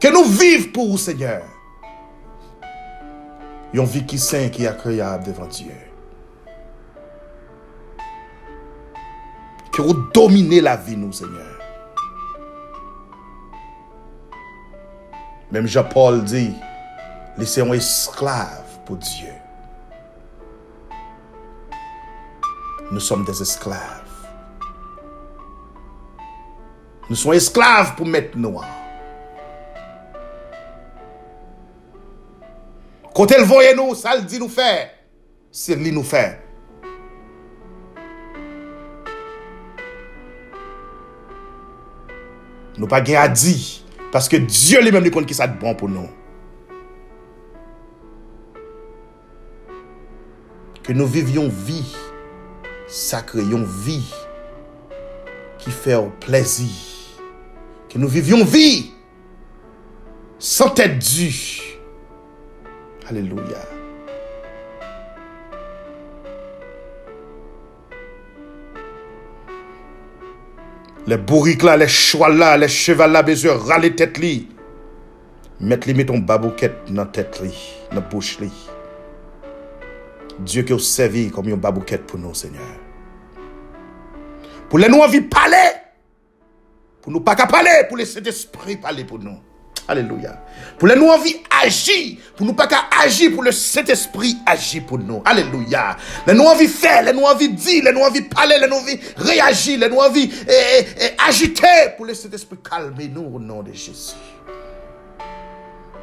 Que 0.00 0.08
nous 0.08 0.24
vivons 0.24 0.72
pour 0.72 0.88
vous, 0.88 0.98
Seigneur. 0.98 1.42
Vie 3.72 4.06
qui 4.06 4.18
saint, 4.18 4.48
qui 4.48 4.64
est 4.64 4.68
agréable 4.68 5.24
devant 5.24 5.46
Dieu. 5.46 5.72
Que 9.72 9.82
vous 9.82 9.94
dominez 10.12 10.60
la 10.60 10.76
vie, 10.76 10.96
nous, 10.96 11.12
Seigneur. 11.12 11.58
Même 15.52 15.66
Jean-Paul 15.66 16.24
dit, 16.24 16.52
laissez-moi 17.36 17.76
esclave 17.76 18.64
pour 18.84 18.96
Dieu. 18.96 19.37
nous 22.90 23.00
sommes 23.00 23.24
des 23.24 23.42
esclaves. 23.42 24.02
Nous 27.10 27.16
sommes 27.16 27.34
esclaves 27.34 27.94
pour 27.96 28.06
mettre 28.06 28.36
noir. 28.36 28.66
Quand 33.14 33.30
elle 33.32 33.44
voyait 33.44 33.74
nous, 33.74 33.94
ça 33.94 34.16
le 34.16 34.22
dit 34.22 34.38
nous 34.38 34.48
faire. 34.48 34.90
C'est 35.50 35.74
lui 35.74 35.90
nous 35.90 36.02
faire. 36.02 36.38
Nous 42.76 42.86
pas 42.86 43.00
gain 43.00 43.20
à 43.20 43.28
dire. 43.28 43.82
Parce 44.12 44.28
que 44.28 44.36
Dieu 44.36 44.80
lui-même 44.80 45.02
lui 45.02 45.10
compte 45.10 45.26
qui 45.26 45.34
ça 45.34 45.46
de 45.46 45.58
bon 45.58 45.74
pour 45.74 45.88
nous. 45.88 46.08
Que 50.82 50.92
nous 50.92 51.06
vivions 51.06 51.48
vie 51.48 51.94
sacré, 52.88 53.42
une 53.42 53.64
vie 53.64 54.12
qui 55.58 55.70
fait 55.70 55.96
plaisir. 56.20 56.68
Que 57.88 57.98
nous 57.98 58.08
vivions 58.08 58.44
vie 58.44 58.92
sans 60.38 60.70
tête 60.70 60.98
due. 60.98 61.60
Alléluia. 63.08 63.58
Les 71.06 71.16
bourriques 71.16 71.62
là, 71.62 71.78
les 71.78 71.88
chevals 71.88 72.36
là, 72.36 72.58
les 72.58 72.68
chevals 72.68 73.12
là, 73.12 73.22
besoin 73.22 73.56
râler 73.56 73.96
tête 73.96 74.18
li. 74.18 74.48
Mettre 75.58 75.88
li 75.88 76.04
ton 76.04 76.18
babouquette 76.18 76.92
dans 76.92 77.06
tête 77.06 77.40
li, 77.40 77.54
dans 77.92 78.02
bouche. 78.02 78.38
Dieu 80.40 80.62
qui 80.62 80.72
a 80.72 80.78
servi 80.78 81.30
comme 81.30 81.48
une 81.48 81.56
babouquette 81.56 82.06
pour 82.06 82.18
nous, 82.18 82.34
Seigneur. 82.34 82.62
Pour 84.68 84.78
les 84.78 84.88
nous 84.88 84.98
envie 84.98 85.22
parler. 85.22 85.56
Pour 87.02 87.12
nous 87.12 87.20
pas 87.20 87.34
qu'à 87.34 87.46
parler, 87.46 87.84
pour 87.88 87.96
laisser 87.96 88.14
Saint-Esprit 88.14 88.76
parler 88.76 89.04
pour 89.04 89.18
nous. 89.18 89.38
Alléluia. 89.88 90.44
Pour 90.78 90.86
les 90.86 90.96
nous 90.96 91.08
envie 91.08 91.36
agir, 91.64 92.18
pour 92.36 92.44
nous 92.46 92.52
pas 92.52 92.66
qu'à 92.66 92.90
agir, 93.02 93.32
pour 93.32 93.42
le 93.42 93.50
Saint-Esprit 93.52 94.36
agir 94.44 94.84
pour 94.84 94.98
nous. 94.98 95.22
Alléluia. 95.24 95.96
Les 96.26 96.34
nous 96.34 96.44
envie 96.44 96.68
faire, 96.68 97.02
les 97.02 97.14
nous 97.14 97.22
envie 97.22 97.48
dire, 97.48 97.84
les 97.84 97.92
nous 97.92 98.02
envie 98.02 98.20
parler, 98.20 98.56
les 98.60 98.68
nous 98.68 98.76
envie 98.76 99.00
réagir, 99.16 99.78
les 99.78 99.88
nous 99.88 99.96
envie 99.96 100.30
eh, 100.46 100.52
eh, 100.52 100.86
eh, 101.00 101.10
agiter, 101.26 101.94
pour 101.96 102.04
le 102.04 102.12
Saint-Esprit 102.12 102.58
calmer 102.58 103.08
nous 103.08 103.30
au 103.34 103.40
nom 103.40 103.62
de 103.62 103.72
Jésus. 103.72 104.12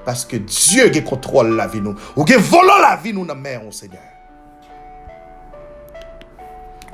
Parce 0.03 0.25
que 0.25 0.37
Dieu 0.37 0.89
qui 0.89 1.03
contrôle 1.03 1.55
la 1.55 1.67
vie 1.67 1.81
nous, 1.81 1.95
ou 2.15 2.25
qui 2.25 2.33
volant 2.33 2.79
la 2.79 2.95
vie 2.95 3.13
nous 3.13 3.25
dans 3.25 3.35
la 3.35 3.71
Seigneur. 3.71 4.14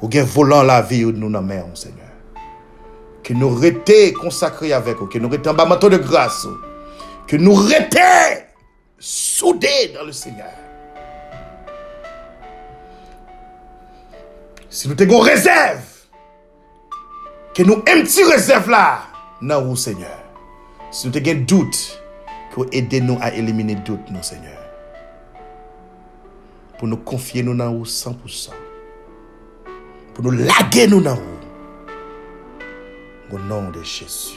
Ou 0.02 0.10
gen 0.10 0.26
volant 0.26 0.64
la 0.64 0.82
vie 0.82 1.06
ou 1.06 1.12
nous 1.12 1.30
dans 1.30 1.42
main, 1.42 1.64
Seigneur. 1.76 2.08
Que 3.24 3.34
nous 3.34 3.50
restions 3.50 4.20
consacrés 4.20 4.74
avec 4.74 4.98
vous, 4.98 5.08
que 5.08 5.20
nous 5.20 5.30
restions 5.30 5.52
en 5.52 5.68
bas 5.68 5.78
de 5.78 5.98
grâce, 5.98 6.48
que 7.28 7.36
nous 7.36 7.54
restions 7.54 8.46
soudés 8.98 9.92
dans 9.94 10.04
le 10.04 10.12
Seigneur. 10.12 10.54
Si 14.70 14.88
nous 14.88 14.96
avons 15.00 15.20
réserve, 15.20 15.84
que 17.54 17.62
nous 17.62 17.76
une 17.76 18.04
petite 18.04 18.26
réserve 18.26 18.70
là, 18.70 19.02
dans 19.42 19.62
vous, 19.62 19.76
Seigneur. 19.76 20.18
Si 20.90 21.08
nous 21.08 21.16
avons 21.16 21.42
doute, 21.42 22.02
que 22.56 22.62
aider 22.76 23.02
nous 23.02 23.18
à 23.22 23.32
éliminer 23.34 23.76
doute, 23.76 24.10
nous, 24.10 24.24
Seigneur. 24.24 24.58
Pour 26.80 26.88
nous 26.88 26.98
confier 26.98 27.44
nous 27.44 27.56
dans 27.56 27.72
vous 27.72 27.86
100% 27.86 28.50
pour 30.14 30.24
nous 30.24 30.32
laguer 30.32 30.88
nous 30.88 31.02
dans 31.02 31.18
Au 33.32 33.40
nom 33.40 33.70
de 33.72 33.82
Jésus. 33.84 34.36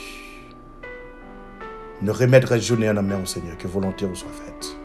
Ne 2.02 2.10
remettre 2.10 2.60
journée 2.60 2.88
en 2.90 3.02
main 3.02 3.20
au 3.22 3.26
Seigneur, 3.26 3.56
que 3.56 3.66
volonté 3.66 4.06
soit 4.14 4.28
faite. 4.28 4.76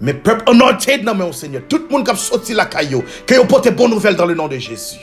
Mais 0.00 0.14
peuple 0.14 0.44
anointé 0.46 0.98
dans 0.98 1.14
main 1.14 1.26
au 1.26 1.32
Seigneur, 1.32 1.62
tout 1.68 1.78
le 1.78 1.88
monde 1.88 2.04
qui 2.04 2.10
a 2.10 2.16
sorti 2.16 2.52
la 2.52 2.66
caillou, 2.66 3.02
que 3.26 3.34
vous 3.34 3.46
portez 3.46 3.70
bonne 3.70 3.90
nouvelle 3.90 4.14
dans 4.14 4.26
le 4.26 4.34
nom 4.34 4.46
de 4.46 4.58
Jésus. 4.58 4.98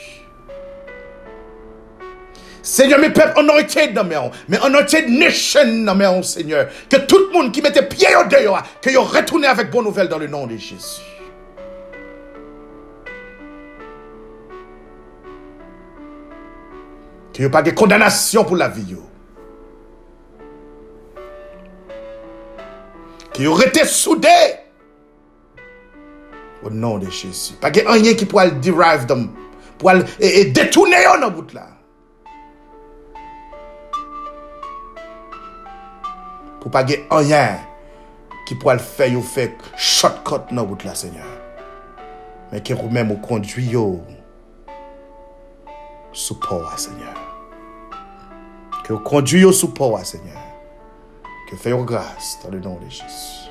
Seigneur, 2.62 2.98
mes 3.00 3.10
peuples 3.10 3.38
anointé 3.38 3.90
dans 3.90 4.06
main, 4.06 4.32
mais 4.48 4.58
anointé 4.58 5.06
nation 5.06 5.84
dans 5.84 5.96
main 5.96 6.18
au 6.18 6.24
Seigneur, 6.24 6.70
que 6.90 6.96
tout 6.96 7.18
le 7.18 7.34
monde 7.34 7.52
qui 7.52 7.62
mettait 7.62 7.88
pied 7.88 8.08
au 8.16 8.28
dehors, 8.28 8.64
que 8.82 8.90
vous 8.92 9.04
retourné 9.04 9.48
avec 9.48 9.70
bonne 9.70 9.84
nouvelle 9.84 10.08
dans 10.08 10.18
le 10.18 10.28
nom 10.28 10.48
de 10.48 10.56
Jésus. 10.56 11.02
Ki 17.34 17.42
yo 17.42 17.50
pa 17.54 17.64
ge 17.66 17.74
kondanasyon 17.78 18.46
pou 18.46 18.60
la 18.60 18.70
vi 18.70 18.94
yo. 18.94 19.02
Ki 23.34 23.48
yo 23.48 23.56
rete 23.58 23.88
soude. 23.90 24.34
Ou 26.62 26.70
nan 26.70 27.02
de 27.02 27.10
chesi. 27.10 27.58
Pa 27.62 27.74
ge 27.74 27.84
anyen 27.90 28.18
ki 28.20 28.30
pou 28.30 28.42
al 28.44 28.54
derive 28.62 29.10
dem. 29.10 29.28
Pou 29.82 29.90
al 29.90 30.06
e, 30.20 30.30
e 30.30 30.44
detoune 30.54 31.02
yo 31.02 31.18
nan 31.18 31.34
bout 31.34 31.56
la. 31.58 31.66
Pou 36.62 36.70
pa 36.72 36.86
ge 36.88 37.02
anyen 37.18 37.58
ki 38.46 38.60
pou 38.62 38.70
al 38.70 38.82
fe 38.84 39.10
yo 39.16 39.26
fe 39.26 39.50
shortcut 39.74 40.54
nan 40.54 40.70
bout 40.70 40.86
la 40.86 40.94
seigneur. 40.94 41.34
Men 42.54 42.62
ki 42.62 42.78
ou 42.78 42.94
men 42.94 43.10
mou 43.10 43.18
kondwi 43.26 43.72
yo. 43.74 43.88
Sou 46.14 46.38
pou 46.38 46.62
a 46.70 46.78
seigneur. 46.78 47.23
Que 48.84 49.38
yo 49.38 49.52
sous 49.54 49.70
power, 49.70 50.04
Seigneur. 50.04 50.36
Que 51.50 51.56
fait 51.56 51.72
grâce 51.86 52.38
dans 52.44 52.52
le 52.52 52.60
nom 52.60 52.78
de 52.84 52.90
Jésus. 52.90 53.50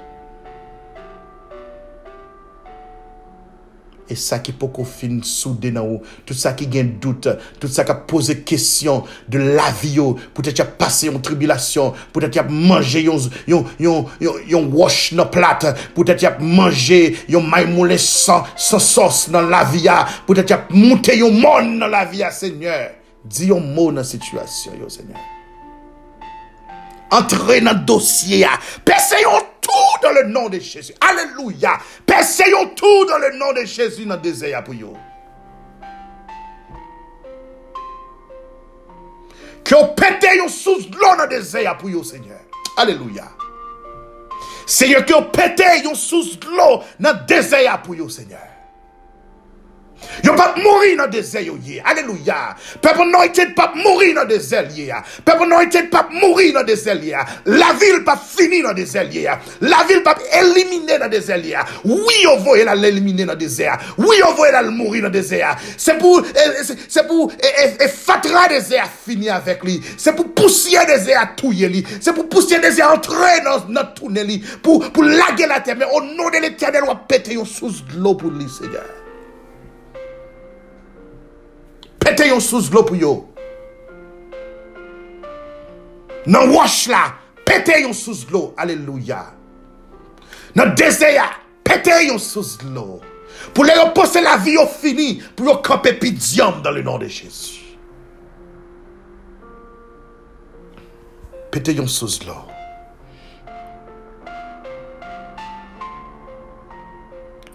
Et 4.11 4.15
ça 4.15 4.41
qui 4.41 4.53
peut 4.53 4.67
qu'on 4.67 4.85
fin 4.85 5.21
soudé 5.23 5.71
dans 5.71 5.87
vous, 5.87 6.03
tout 6.27 6.35
ça 6.35 6.53
qui 6.53 6.67
gagne 6.67 6.99
doute, 7.01 7.29
tout 7.59 7.69
ça 7.69 7.83
qui 7.83 7.93
a 7.93 7.95
posé 7.95 8.41
question 8.41 9.05
de 9.27 9.39
la 9.39 9.71
vie, 9.71 9.93
yo, 9.95 10.19
peut-être 10.35 10.59
y 10.59 10.61
a 10.61 10.67
passé 10.67 11.09
en 11.09 11.19
tribulation, 11.19 11.95
peut-être 12.13 12.37
y 12.37 12.39
a 12.39 12.43
mangé 12.43 13.03
yon 13.49 14.71
wash 14.71 15.15
dans 15.15 15.25
plate, 15.25 15.95
peut-être 15.95 16.21
y 16.21 16.27
a 16.27 16.37
mangé 16.39 17.17
yon 17.27 17.41
maïmoulé 17.41 17.97
sans, 17.97 18.45
sans 18.55 18.81
sauce 18.81 19.31
dans 19.31 19.41
la 19.41 19.65
vie, 19.65 19.81
ya. 19.81 20.05
peut-être 20.27 20.51
y 20.51 20.53
a 20.53 20.67
monté 20.69 21.17
yon 21.17 21.31
monde 21.31 21.79
dans 21.79 21.87
la 21.87 22.05
vie, 22.05 22.19
ya, 22.19 22.31
Seigneur. 22.31 22.91
Dis 23.25 23.47
yon 23.47 23.61
mot 23.61 23.91
dans 23.91 23.99
la 23.99 24.05
situation, 24.05 24.73
yo, 24.75 24.89
Seigneur. 24.89 25.19
Entrez 27.11 27.61
dans 27.61 27.73
le 27.73 27.85
dossier. 27.85 28.47
Percez-yon 28.85 29.39
tout 29.61 30.03
dans 30.03 30.13
le 30.13 30.29
nom 30.29 30.49
de 30.49 30.59
Jésus. 30.59 30.95
Alléluia. 31.01 31.79
Percez-yon 32.07 32.71
tout 32.75 33.05
dans 33.05 33.19
le 33.19 33.37
nom 33.37 33.53
de 33.53 33.65
Jésus 33.65 34.07
dans 34.07 34.17
le 34.17 34.21
désert 34.23 34.65
pour 34.65 34.75
vous. 34.75 34.97
Que 39.63 39.75
vous 39.75 39.95
pétez 39.95 40.39
yon 40.39 40.49
sous 40.49 40.79
l'eau 40.91 41.17
dans 41.17 41.23
le 41.23 41.29
désert 41.29 41.77
pour 41.79 41.91
vous, 41.91 42.03
Seigneur. 42.03 42.41
Alléluia. 42.77 43.25
Seigneur, 44.67 45.05
que 45.05 45.13
vous 45.13 45.31
pétez 45.31 45.85
yon 45.85 45.95
sous 45.95 46.25
l'eau 46.51 46.83
dans 46.99 47.13
le 47.13 47.27
désert 47.27 47.83
pour 47.83 47.95
vous, 47.95 48.09
Seigneur. 48.09 48.41
Yo 50.25 50.35
pas 50.35 50.55
mourir 50.57 50.97
dans 50.97 51.41
yo 51.41 51.59
yé. 51.65 51.83
Alléluia. 51.85 52.57
Peuple 52.81 53.03
anointed 53.03 53.55
pas 53.55 53.73
mourir 53.75 54.15
dans 54.15 54.25
désert 54.25 54.71
yé. 54.71 54.93
Peuple 55.25 55.45
anointed 55.45 55.91
pas 55.91 56.09
mourir 56.11 56.55
dans 56.55 56.65
désert 56.65 57.03
yé. 57.03 57.17
La 57.47 57.73
ville 57.81 58.05
pas 58.05 58.17
fini 58.17 58.63
dans 58.63 58.73
désert 58.73 59.11
yé. 59.11 59.29
La 59.61 59.85
ville 59.89 60.03
pas 60.03 60.17
éliminer 60.41 60.99
dans 60.99 61.09
désert 61.09 61.39
yé. 61.39 61.57
Oui, 61.85 62.27
on 62.31 62.37
voit 62.39 62.63
la 62.65 62.75
l'éliminer 62.75 63.25
dans 63.25 63.33
le 63.33 63.39
désert. 63.39 63.79
Oui, 63.99 64.17
on 64.29 64.33
voit 64.35 64.51
la 64.51 64.63
mourir 64.63 65.03
dans 65.03 65.09
le 65.09 65.13
désert. 65.13 65.57
C'est 65.77 65.99
pour 65.99 66.21
eh, 66.21 66.65
c'est- 66.89 67.07
pour 67.07 67.33
et, 67.33 67.89
fatra 67.89 68.49
désert 68.49 68.89
fini 69.05 69.29
avec 69.29 69.63
lui. 69.65 69.81
C'est 69.97 70.15
pour 70.15 70.33
pousser 70.35 70.79
désert 70.87 71.35
touyer 71.37 71.69
lui. 71.69 71.85
C'est 72.01 72.13
pour 72.13 72.29
pousser 72.29 72.59
désert 72.59 72.93
entrer 72.93 73.41
dans 73.45 73.67
notre 73.69 73.95
tourner 73.95 74.25
lui 74.25 74.39
pour 74.63 74.91
pour 74.93 75.05
laguer 75.05 75.47
la 75.47 75.61
terre 75.61 75.77
mais 75.77 75.87
au 75.93 76.01
nom 76.01 76.31
de 76.31 76.39
l'Éternel 76.41 76.83
on 76.89 76.97
péter 76.97 77.37
sous 77.45 77.73
l'eau 77.97 78.15
pour 78.15 78.31
lui 78.31 78.47
Seigneur. 78.49 79.02
Pété 82.05 82.29
yon 82.29 82.41
sous 82.41 82.71
l'eau 82.73 82.83
pour 82.83 82.97
yo. 82.97 83.29
Nan 86.27 86.51
wash 86.51 86.89
là, 86.89 87.15
pété 87.45 87.83
yon 87.83 87.93
sous 87.93 88.27
l'eau. 88.31 88.55
Alléluia. 88.57 89.33
Nan 90.55 90.75
désert, 90.75 91.41
pété 91.63 92.07
yon 92.07 92.19
sous 92.19 92.59
l'eau. 92.75 93.01
Pour 93.55 93.65
les 93.65 93.73
reposer 93.73 94.21
la 94.21 94.37
vie 94.37 94.57
au 94.57 94.67
fini, 94.67 95.23
pour 95.37 95.47
yo 95.47 95.57
camper 95.57 95.99
dans 96.63 96.71
le 96.71 96.83
nom 96.83 96.99
de 96.99 97.07
Jésus. 97.07 97.77
Pété 101.51 101.75
yon 101.75 101.87
sous 101.87 102.21
l'eau. 102.27 102.35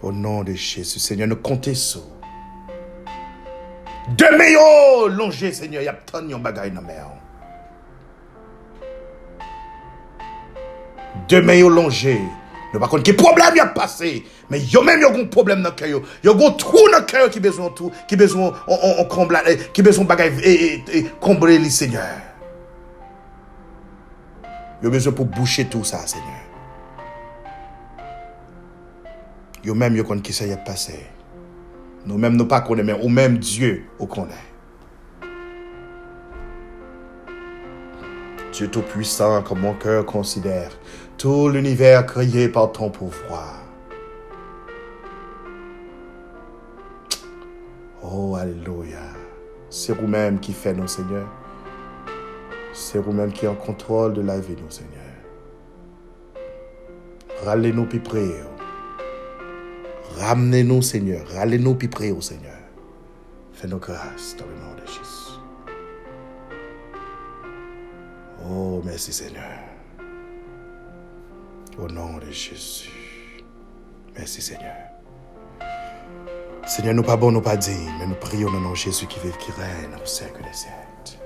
Au 0.03 0.11
nom 0.11 0.43
de 0.43 0.53
Jésus, 0.53 0.99
Seigneur, 0.99 1.27
nous 1.27 1.37
comptez 1.37 1.73
sur. 1.73 2.16
Deme 4.07 4.51
yo 4.53 5.07
longe, 5.09 5.51
Seigneur, 5.51 5.83
yap 5.83 6.05
ton 6.07 6.29
yon 6.31 6.39
bagay 6.39 6.71
nan 6.71 6.85
mè 6.87 6.95
an. 7.03 7.17
Deme 11.27 11.57
yo 11.57 11.67
longe, 11.67 12.13
nou 12.71 12.79
bakon 12.79 13.03
ki 13.03 13.17
problem 13.19 13.57
yap 13.59 13.73
pase, 13.75 14.13
men 14.47 14.63
yo 14.71 14.79
men 14.87 15.03
yo 15.03 15.11
goun 15.11 15.27
problem 15.33 15.59
nan 15.65 15.75
kè 15.75 15.89
yo, 15.91 15.99
yo 16.23 16.37
goun 16.39 16.55
trou 16.61 16.85
nan 16.93 17.03
kè 17.09 17.25
yo 17.25 17.33
ki 17.33 17.43
bezon 17.43 17.75
trou, 17.75 17.91
ki 18.07 18.19
bezon, 18.19 18.55
on, 18.63 18.77
on, 18.77 18.95
on 19.03 19.09
kombla, 19.11 19.43
eh, 19.51 19.67
ki 19.75 19.83
bezon 19.83 20.07
bagay, 20.07 20.31
eh, 20.39 20.47
eh, 20.47 20.55
e, 20.55 20.79
e, 20.87 21.03
e, 21.03 21.13
kombre 21.19 21.59
li, 21.59 21.73
Seigneur. 21.73 22.23
Yo 24.79 24.93
bezon 24.93 25.17
pou 25.17 25.27
boucher 25.27 25.67
tout 25.67 25.83
sa, 25.83 26.05
Seigneur. 26.07 26.45
Yo 29.67 29.75
men 29.75 29.99
yo 29.99 30.07
kon 30.07 30.23
ki 30.23 30.31
se 30.31 30.47
yap 30.47 30.63
pase, 30.63 30.95
passé. 32.07 32.13
Nous-mêmes, 32.13 32.35
nous 32.35 32.45
pas 32.45 32.61
connaissons, 32.61 32.87
mais 32.87 33.05
ou 33.05 33.09
même 33.09 33.37
Dieu, 33.37 33.83
au 33.99 34.07
connaît. 34.07 34.33
Dieu 38.51 38.69
Tout-Puissant, 38.69 39.43
comme 39.43 39.59
mon 39.59 39.73
cœur 39.73 40.05
considère, 40.05 40.71
tout 41.17 41.49
l'univers 41.49 42.05
créé 42.05 42.49
par 42.49 42.71
ton 42.71 42.89
pouvoir. 42.89 43.61
Oh, 48.01 48.35
Alléluia. 48.35 48.97
C'est 49.69 49.93
vous-même 49.93 50.39
qui 50.39 50.53
fait 50.53 50.73
nos 50.73 50.87
Seigneur. 50.87 51.27
C'est 52.73 52.99
vous-même 52.99 53.31
qui 53.31 53.45
est 53.45 53.49
en 53.49 53.55
contrôle 53.55 54.13
de 54.13 54.21
la 54.21 54.39
vie, 54.39 54.55
nos 54.55 54.69
Seigneur. 54.69 54.93
Râlez-nous 57.43 57.85
puis 57.85 57.99
priez. 57.99 58.56
Ramenez-nous, 60.19 60.81
Seigneur. 60.81 61.27
Ramenez-nous 61.27 61.75
puis 61.75 61.87
priez 61.87 62.11
au 62.11 62.21
Seigneur. 62.21 62.57
Fais-nous 63.53 63.77
grâce 63.77 64.35
dans 64.37 64.45
le 64.45 64.53
nom 64.53 64.73
de 64.75 64.85
Jésus. 64.87 65.27
Oh, 68.47 68.81
merci, 68.85 69.13
Seigneur. 69.13 69.43
Au 71.77 71.87
nom 71.87 72.17
de 72.17 72.31
Jésus. 72.31 73.43
Merci, 74.15 74.41
Seigneur. 74.41 74.75
Seigneur, 76.65 76.93
nous 76.93 77.03
pas 77.03 77.15
bon, 77.15 77.31
nous 77.31 77.41
pas 77.41 77.55
dignes, 77.55 77.91
mais 77.99 78.07
nous 78.07 78.15
prions 78.15 78.49
au 78.49 78.59
nom 78.59 78.71
de 78.71 78.75
Jésus 78.75 79.05
qui 79.05 79.19
vive, 79.19 79.37
qui 79.37 79.51
règne 79.51 79.95
au 80.01 80.05
siècle 80.05 80.41
des 80.43 80.53
siècles. 80.53 81.23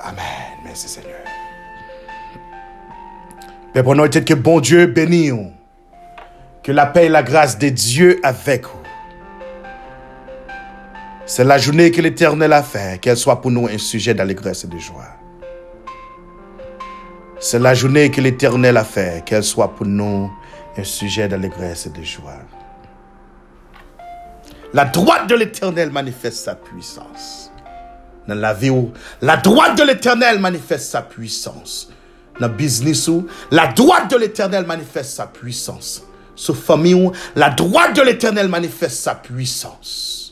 Amen. 0.00 0.58
Merci, 0.64 0.88
Seigneur. 0.88 1.24
Père, 3.72 3.84
pour 3.84 3.94
nous, 3.94 4.08
que 4.08 4.34
bon 4.34 4.60
Dieu 4.60 4.86
bénisse. 4.86 5.57
Que 6.68 6.72
la 6.74 6.84
paix 6.84 7.06
et 7.06 7.08
la 7.08 7.22
grâce 7.22 7.56
de 7.56 7.70
Dieu 7.70 8.20
avec 8.22 8.66
vous. 8.66 8.82
C'est 11.24 11.44
la 11.44 11.56
journée 11.56 11.90
que 11.90 12.02
l'Éternel 12.02 12.52
a 12.52 12.62
fait, 12.62 13.00
qu'elle 13.00 13.16
soit 13.16 13.40
pour 13.40 13.50
nous 13.50 13.68
un 13.68 13.78
sujet 13.78 14.12
d'allégresse 14.12 14.64
et 14.64 14.66
de 14.66 14.76
joie. 14.76 15.16
C'est 17.40 17.58
la 17.58 17.72
journée 17.72 18.10
que 18.10 18.20
l'Éternel 18.20 18.76
a 18.76 18.84
fait, 18.84 19.24
qu'elle 19.24 19.44
soit 19.44 19.74
pour 19.74 19.86
nous 19.86 20.30
un 20.76 20.84
sujet 20.84 21.26
d'allégresse 21.26 21.86
et 21.86 21.90
de 21.98 22.02
joie. 22.02 22.36
La 24.74 24.84
droite 24.84 25.26
de 25.26 25.36
l'Éternel 25.36 25.90
manifeste 25.90 26.44
sa 26.44 26.54
puissance. 26.54 27.50
Dans 28.26 28.34
la 28.34 28.52
vie 28.52 28.68
où 28.68 28.92
la 29.22 29.38
droite 29.38 29.78
de 29.78 29.84
l'Éternel 29.84 30.38
manifeste 30.38 30.90
sa 30.90 31.00
puissance. 31.00 31.90
Dans 32.38 32.48
le 32.48 32.52
business 32.52 33.08
où 33.08 33.26
la 33.50 33.68
droite 33.68 34.10
de 34.10 34.18
l'Éternel 34.18 34.66
manifeste 34.66 35.12
sa 35.12 35.26
puissance. 35.26 36.04
Sous 36.38 36.54
famille 36.54 37.10
la 37.34 37.50
droite 37.50 37.96
de 37.96 38.02
l'Éternel 38.02 38.48
manifeste 38.48 39.02
sa 39.02 39.16
puissance. 39.16 40.27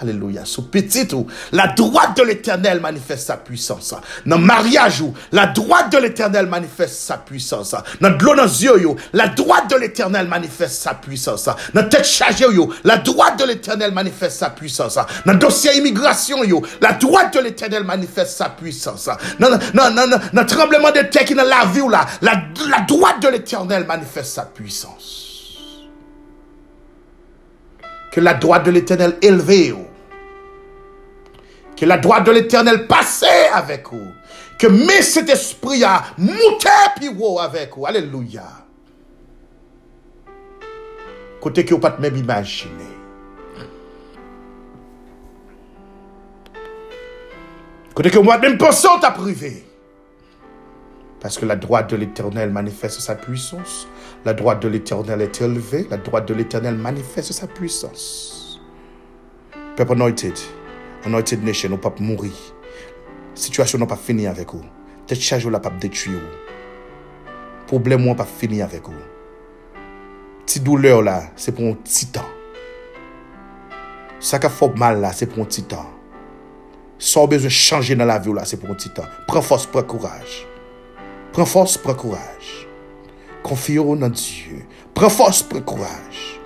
Alléluia. 0.00 0.44
Sous 0.44 0.62
petit 0.62 1.12
ou, 1.12 1.26
la 1.50 1.66
droite 1.68 2.16
de 2.16 2.22
l'éternel 2.22 2.80
manifeste 2.80 3.26
sa 3.26 3.36
puissance. 3.36 3.94
Dans 4.24 4.38
mariage 4.38 5.00
ou, 5.00 5.12
la 5.32 5.46
droite 5.46 5.90
de 5.92 5.98
l'éternel 5.98 6.46
manifeste 6.46 6.94
sa 7.00 7.16
puissance. 7.16 7.74
Dans 8.00 8.10
de 8.10 8.24
l'eau 8.24 8.36
dans 8.36 8.96
la 9.12 9.28
droite 9.28 9.70
de 9.70 9.76
l'éternel 9.76 10.28
manifeste 10.28 10.82
sa 10.82 10.94
puissance. 10.94 11.48
Dans 11.74 11.88
tête 11.88 12.06
chargée, 12.06 12.44
yo, 12.44 12.72
la 12.84 12.98
droite 12.98 13.40
de 13.40 13.44
l'éternel 13.44 13.92
manifeste 13.92 14.38
sa 14.38 14.50
puissance. 14.50 14.98
Dans 15.26 15.34
dossier 15.34 15.76
immigration, 15.76 16.44
yo, 16.44 16.62
la 16.80 16.92
droite 16.92 17.34
de 17.34 17.40
l'éternel 17.40 17.82
manifeste 17.82 18.36
sa 18.36 18.50
puissance. 18.50 19.08
Dans, 19.40 19.50
dans, 19.50 20.46
tremblement 20.46 20.92
de 20.92 21.00
terre 21.10 21.24
qui 21.24 21.34
dans 21.34 21.42
la 21.42 21.64
vie 21.66 21.80
ou 21.80 21.88
la, 21.88 22.06
la 22.22 22.80
droite 22.86 23.20
de 23.20 23.28
l'éternel 23.28 23.84
manifeste 23.84 24.34
sa 24.34 24.42
puissance. 24.42 25.24
Que 28.12 28.20
la 28.20 28.34
droite 28.34 28.64
de 28.64 28.70
l'éternel 28.70 29.16
élevée, 29.20 29.68
yo, 29.68 29.87
Que 31.78 31.86
la 31.86 31.98
droite 31.98 32.26
de 32.26 32.32
l'éternel 32.32 32.88
passe 32.88 33.24
avec 33.52 33.88
vous. 33.92 34.08
Que 34.58 34.66
mais 34.66 35.00
cet 35.00 35.28
esprit 35.28 35.84
a 35.84 36.02
monté 36.18 36.68
avec 37.40 37.76
vous. 37.76 37.86
Alléluia. 37.86 38.42
Côté 41.40 41.64
que 41.64 41.74
vous 41.74 41.80
pas 41.80 41.96
même 41.98 42.16
imaginer. 42.16 42.72
Côté 47.94 48.10
que 48.10 48.18
vous 48.18 48.24
même 48.24 48.58
penser 48.58 48.88
à 49.00 49.10
privé. 49.12 49.64
Parce 51.20 51.38
que 51.38 51.46
la 51.46 51.54
droite 51.54 51.90
de 51.90 51.96
l'éternel 51.96 52.50
manifeste 52.50 53.00
sa 53.00 53.14
puissance. 53.14 53.86
La 54.24 54.34
droite 54.34 54.60
de 54.62 54.68
l'éternel 54.68 55.20
est 55.22 55.40
élevée. 55.40 55.86
La 55.90 55.96
droite 55.96 56.26
de 56.26 56.34
l'éternel 56.34 56.74
manifeste 56.74 57.32
sa 57.32 57.46
puissance. 57.46 58.60
Peuple 59.76 59.92
anointed. 59.92 60.36
Anoited 61.06 61.44
Nation 61.46 61.74
ou 61.76 61.82
pap 61.82 62.00
mouri. 62.02 62.32
Sityasyon 63.38 63.84
ou 63.84 63.90
pap 63.90 64.00
fini 64.02 64.26
avèk 64.26 64.54
ou. 64.56 64.64
Tèt 65.06 65.22
chaj 65.22 65.46
ou 65.46 65.54
la 65.54 65.60
pap 65.62 65.76
detuy 65.82 66.16
ou. 66.18 66.32
Problem 67.70 68.08
ou 68.08 68.18
pap 68.18 68.30
fini 68.40 68.62
avèk 68.64 68.88
ou. 68.90 69.04
Ti 70.48 70.62
doule 70.64 70.90
ou 70.96 71.04
la, 71.04 71.20
se 71.36 71.52
pou 71.54 71.70
an 71.70 71.76
titan. 71.86 72.26
Sa 74.18 74.40
ka 74.42 74.50
fòp 74.50 74.78
mal 74.80 74.98
la, 75.02 75.12
se 75.14 75.28
pou 75.30 75.44
an 75.44 75.50
titan. 75.52 75.86
Sa 76.98 77.22
ou 77.22 77.30
bezwen 77.30 77.52
chanje 77.54 77.94
nan 77.94 78.10
la 78.10 78.18
vi 78.18 78.32
ou 78.32 78.38
la, 78.38 78.46
se 78.48 78.58
pou 78.58 78.74
an 78.74 78.80
titan. 78.80 79.06
Pren 79.28 79.44
fòs, 79.44 79.68
pren 79.70 79.86
kouraj. 79.86 80.40
Pren 81.36 81.46
fòs, 81.46 81.76
pren 81.84 81.98
kouraj. 82.00 82.50
Konfiyo 83.46 83.86
ou 83.92 84.00
nan 84.00 84.16
Diyo. 84.16 84.64
Pren 84.96 85.12
fòs, 85.12 85.44
pren 85.46 85.62
kouraj. 85.68 86.37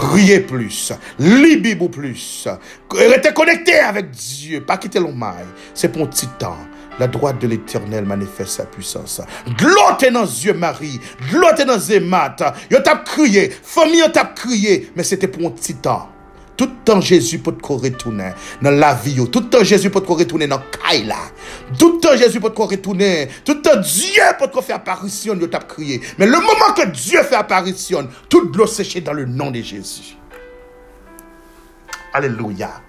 Priez 0.00 0.40
plus. 0.40 0.92
Lis 1.18 1.76
plus. 1.92 2.48
Restez 2.90 3.32
connecté 3.34 3.78
avec 3.78 4.10
Dieu. 4.10 4.62
Pas 4.62 4.78
quitter 4.78 4.98
l'homme. 4.98 5.24
C'est 5.74 5.92
pour 5.92 6.02
un 6.02 6.06
petit. 6.06 6.26
La 6.98 7.06
droite 7.06 7.38
de 7.38 7.46
l'éternel 7.46 8.06
manifeste 8.06 8.52
sa 8.52 8.64
puissance. 8.64 9.20
Glotte 9.58 10.10
dans 10.10 10.24
Dieu 10.24 10.54
Marie. 10.54 10.98
Glotte 11.30 11.66
dans 11.66 11.78
Zémat. 11.78 12.36
Yo 12.70 12.78
t'a 12.80 12.96
crié. 12.96 13.50
Famille 13.62 14.02
t'a 14.12 14.24
crié. 14.24 14.90
Mais 14.96 15.02
c'était 15.02 15.28
pour 15.28 15.46
un 15.46 15.50
petit. 15.50 15.76
Tout 16.60 16.66
le 16.66 16.84
temps 16.84 17.00
Jésus 17.00 17.38
peut 17.38 17.52
te 17.52 17.72
retourner 17.72 18.32
dans 18.60 18.70
la 18.70 18.92
vie. 18.92 19.16
Tout 19.30 19.40
le 19.40 19.48
temps 19.48 19.64
Jésus 19.64 19.88
peut 19.88 20.02
te 20.02 20.12
retourner 20.12 20.46
dans 20.46 20.60
Kaila. 20.60 21.16
Tout 21.78 21.94
le 21.94 22.00
temps 22.00 22.14
Jésus 22.14 22.38
peut 22.38 22.50
te 22.50 22.60
retourner. 22.60 23.30
Tout 23.46 23.54
le 23.54 23.62
temps 23.62 23.80
Dieu 23.80 24.22
peut 24.38 24.60
faire 24.60 24.76
apparition. 24.76 25.34
Mais 26.18 26.26
le 26.26 26.32
moment 26.32 26.74
que 26.76 26.86
Dieu 26.88 27.22
fait 27.22 27.36
apparition, 27.36 28.06
toute 28.28 28.54
l'eau 28.54 28.66
séchée 28.66 29.00
dans 29.00 29.14
le 29.14 29.24
nom 29.24 29.50
de 29.50 29.62
Jésus. 29.62 30.18
Alléluia. 32.12 32.82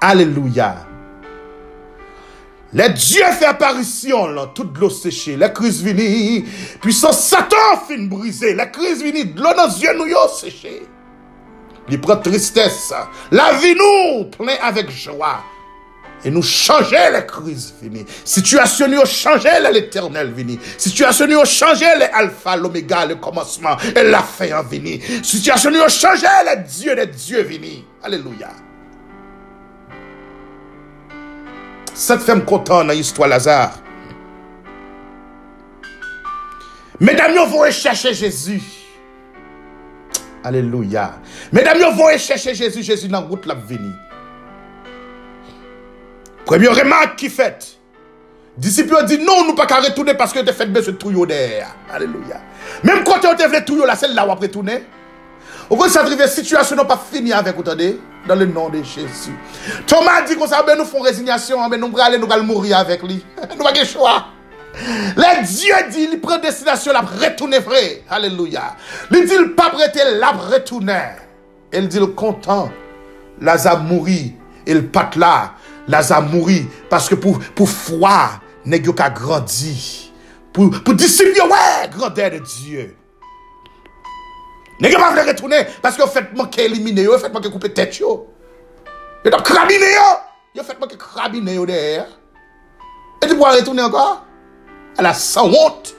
Alléluia. 0.00 0.88
Les 2.72 2.88
dieux 2.88 3.30
fait 3.38 3.44
apparition, 3.44 4.26
là, 4.26 4.50
toute 4.52 4.76
l'eau 4.76 4.90
séchée, 4.90 5.36
la 5.36 5.50
crise 5.50 5.84
puis 5.84 6.44
puissance 6.80 7.28
Satan 7.28 7.56
fin 7.86 8.06
brisé, 8.06 8.54
la 8.54 8.66
crise 8.66 9.04
vini, 9.04 9.24
de 9.24 9.40
l'eau 9.40 9.54
dans 9.56 9.66
les 9.68 9.82
yeux 9.82 9.96
nous 9.96 10.06
séché. 10.34 10.82
Il 11.88 12.00
prend 12.00 12.16
tristesse, 12.16 12.92
la 13.30 13.52
vie 13.54 13.74
nous 13.74 14.24
plein 14.24 14.56
avec 14.62 14.90
joie. 14.90 15.40
Et 16.24 16.30
nous 16.30 16.42
changer 16.42 17.10
les 17.12 17.24
crises 17.26 17.74
fini. 17.80 18.04
Situation 18.24 18.88
nous 18.88 19.04
changer 19.04 19.50
l'éternel 19.72 20.32
vini. 20.32 20.58
Situation 20.76 21.26
nous 21.26 21.44
changer 21.44 21.86
les 21.98 22.06
alpha, 22.06 22.56
l'oméga, 22.56 23.06
le 23.06 23.16
commencement 23.16 23.76
et 23.94 24.02
la 24.02 24.24
en 24.58 24.62
vini. 24.64 25.00
Situation 25.22 25.70
nous 25.70 25.88
changer 25.88 26.26
les 26.48 26.62
dieux, 26.62 26.94
les 26.94 27.06
dieux 27.06 27.42
vini. 27.42 27.84
Alléluia. 28.02 28.48
Cette 31.94 32.22
femme 32.22 32.44
content 32.44 32.82
dans 32.84 32.92
l'histoire 32.92 33.28
Lazare. 33.28 33.78
Mesdames, 36.98 37.34
vous 37.46 37.58
vont 37.58 37.70
chercher 37.70 38.14
Jésus. 38.14 38.62
Alléluia. 40.46 41.14
Mesdames, 41.50 41.76
vous 41.90 41.96
vont 42.04 42.16
chercher 42.16 42.54
Jésus, 42.54 42.80
Jésus 42.80 43.08
dans 43.08 43.20
la 43.20 43.26
route 43.26 43.46
la 43.46 43.54
venue. 43.54 43.90
Première 46.44 46.72
remarque 46.72 47.16
qui 47.16 47.28
fait. 47.28 47.76
Disciples 48.56 49.04
dit 49.06 49.18
non, 49.18 49.44
nous 49.44 49.56
pas 49.56 49.66
qu'à 49.66 49.80
retourner 49.80 50.14
parce 50.14 50.32
que 50.32 50.38
tu 50.38 50.52
fait 50.52 50.66
besoin 50.66 50.92
de 50.92 50.98
tout 50.98 51.26
derrière. 51.26 51.74
Alléluia. 51.92 52.40
Même 52.84 53.02
quand 53.02 53.18
tu 53.18 53.26
as 53.26 53.48
fait 53.48 53.64
tout 53.64 53.84
là, 53.84 53.96
c'est 53.96 54.06
là 54.06 54.24
où 54.24 54.30
après 54.30 54.46
retourner. 54.46 54.84
Au 55.68 55.88
ça 55.88 56.04
la 56.04 56.28
situation 56.28 56.76
n'a 56.76 56.84
pas 56.84 57.02
fini 57.12 57.32
avec 57.32 57.56
vous, 57.56 57.62
attendez, 57.62 57.98
dans 58.28 58.36
le 58.36 58.46
nom 58.46 58.68
de 58.68 58.78
Jésus. 58.84 59.36
Thomas 59.84 60.22
dit 60.22 60.36
qu'on 60.36 60.46
ben 60.46 60.78
nous 60.78 60.84
font 60.84 61.00
résignation, 61.00 61.58
mais 61.68 61.76
ben 61.76 61.90
nous 61.90 61.98
allons 62.00 62.24
nous 62.24 62.42
mourir 62.44 62.78
avec 62.78 63.02
lui. 63.02 63.24
nous 63.58 63.64
pas 63.64 63.72
de 63.72 63.84
choix. 63.84 64.26
Le 64.78 65.46
Dieu 65.46 65.74
dit, 65.90 66.08
il 66.12 66.20
prend 66.20 66.38
destination, 66.38 66.92
la 66.92 67.00
retourner 67.00 67.58
vrai. 67.58 68.02
Alléluia. 68.10 68.76
Il 69.10 69.24
dit, 69.26 69.34
il 69.34 69.54
pas 69.54 69.70
prêté, 69.70 70.00
la 70.18 70.32
retourner. 70.32 71.12
Il 71.72 71.88
dit, 71.88 72.00
content. 72.14 72.70
Lazare 73.40 73.80
mourit. 73.80 74.34
Il 74.66 74.88
pas 74.88 75.10
là. 75.16 75.54
Lazare 75.88 76.22
mourit. 76.22 76.66
Parce 76.90 77.08
que 77.08 77.14
pour, 77.14 77.38
pour 77.38 77.68
foi, 77.68 78.30
n'est 78.64 78.80
pas 78.80 79.10
grandi. 79.10 80.12
Pour, 80.52 80.70
pour 80.70 80.94
disciple, 80.94 81.40
ouais, 81.40 81.88
grandeur 81.90 82.30
de 82.30 82.38
Dieu. 82.38 82.96
N'est 84.78 84.92
pas 84.92 85.10
voulu 85.10 85.26
retourner 85.26 85.66
parce 85.80 85.96
que 85.96 86.02
vous 86.02 86.08
faites 86.08 86.36
manquer 86.36 86.66
éliminer, 86.66 87.06
vous 87.06 87.18
faites 87.18 87.32
manquer 87.32 87.50
couper 87.50 87.72
tête. 87.72 87.98
Vous 87.98 88.26
faites 89.24 89.42
crabiner, 89.42 89.96
manquer 90.78 90.96
crabiner 90.98 91.64
derrière. 91.64 92.08
Et 93.22 93.26
tu 93.26 93.36
pourras 93.36 93.54
retourner 93.54 93.82
encore? 93.82 94.25
Elle 94.98 95.06
a 95.06 95.14
sans 95.14 95.48
honte. 95.48 95.94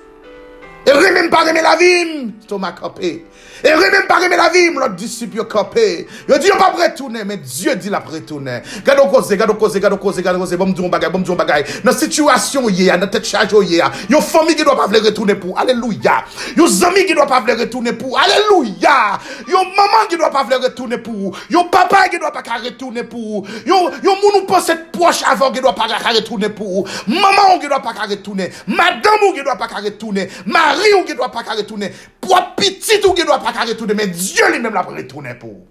Et 0.86 1.12
même 1.12 1.30
pas 1.30 1.46
aimer 1.50 1.62
la 1.62 1.76
vie, 1.76 2.32
Thomas 2.48 2.72
campé. 2.72 3.26
Et 3.64 3.70
même 3.70 4.08
pas 4.08 4.22
aimer 4.24 4.38
la 4.38 4.50
vie, 4.50 4.70
l'autre 4.74 4.96
disciple 4.96 5.44
campé. 5.46 6.08
Il 6.30 6.40
dit, 6.40 6.50
on 6.54 6.58
pas 6.58 6.72
retourner, 6.72 7.24
mais 7.24 7.38
Dieu 7.38 7.76
dit 7.76 7.90
la 7.90 8.00
retourner. 8.00 8.62
Gado 8.86 9.08
cause, 9.08 9.30
gado 9.30 9.56
cause, 9.56 9.80
gado 9.80 9.98
cause, 9.98 10.22
gado 10.22 10.40
cause, 10.40 10.56
bon 10.56 10.68
me 10.68 10.90
bagay, 10.90 11.10
bon 11.10 11.20
me 11.20 11.36
bagay. 11.36 11.64
Dans 11.84 11.92
situation 11.92 12.70
yé, 12.70 12.92
dans 12.98 13.08
tête 13.08 13.26
charge 13.26 13.54
yé, 13.68 13.82
yon 14.10 14.22
famille 14.22 14.56
qui 14.56 14.64
doit 14.64 14.76
pas 14.76 14.86
vouloir 14.86 15.04
retourner 15.04 15.36
pour. 15.36 15.58
Alléluia. 15.58 16.24
Yon 16.56 16.66
amis 16.84 17.06
qui 17.06 17.14
doit 17.14 17.26
pas 17.26 17.40
vouloir 17.40 17.58
retourner 17.58 17.94
pour. 17.94 18.20
Alléluia. 18.20 19.20
Yon 19.48 19.64
maman 19.76 20.08
qui 20.10 20.18
doit 20.18 20.32
pas 20.32 20.44
vouloir 20.44 20.62
retourner 20.62 20.98
pour. 20.98 21.38
Yon 21.50 21.66
papa 21.66 22.10
qui 22.10 22.20
doit 22.20 22.32
pas 22.32 22.44
retourner 22.64 23.04
pour. 23.04 23.48
Yon 23.66 23.92
yon 24.04 24.16
moun 24.22 24.46
pense 24.46 24.70
être 24.70 24.92
proche 24.92 25.24
avant 25.30 25.52
qui 25.52 25.62
doit 25.62 25.76
pas 25.76 25.88
retourner 26.14 26.50
pour. 26.50 26.88
Maman 27.08 27.60
qui 27.60 27.68
doit 27.68 27.82
pas 27.82 27.94
retourner. 28.08 28.52
Madame 28.68 29.34
qui 29.34 29.44
doit 29.44 29.56
pas 29.56 29.68
retourner. 29.68 30.30
Marie 30.46 30.94
ou 31.00 31.04
qui 31.06 31.16
doit 31.16 31.32
pas 31.32 31.44
retourner. 31.56 31.92
Pour 32.22 32.56
petit 32.56 33.00
ou 33.06 33.14
qui 33.52 33.58
doit 33.58 33.66
pas 33.66 33.72
retourner. 33.72 33.94
Mais 33.94 34.08
Dieu 34.08 34.52
lui-même 34.52 34.74
l'a 34.74 34.82
retourné 34.82 35.34
pour. 35.36 35.66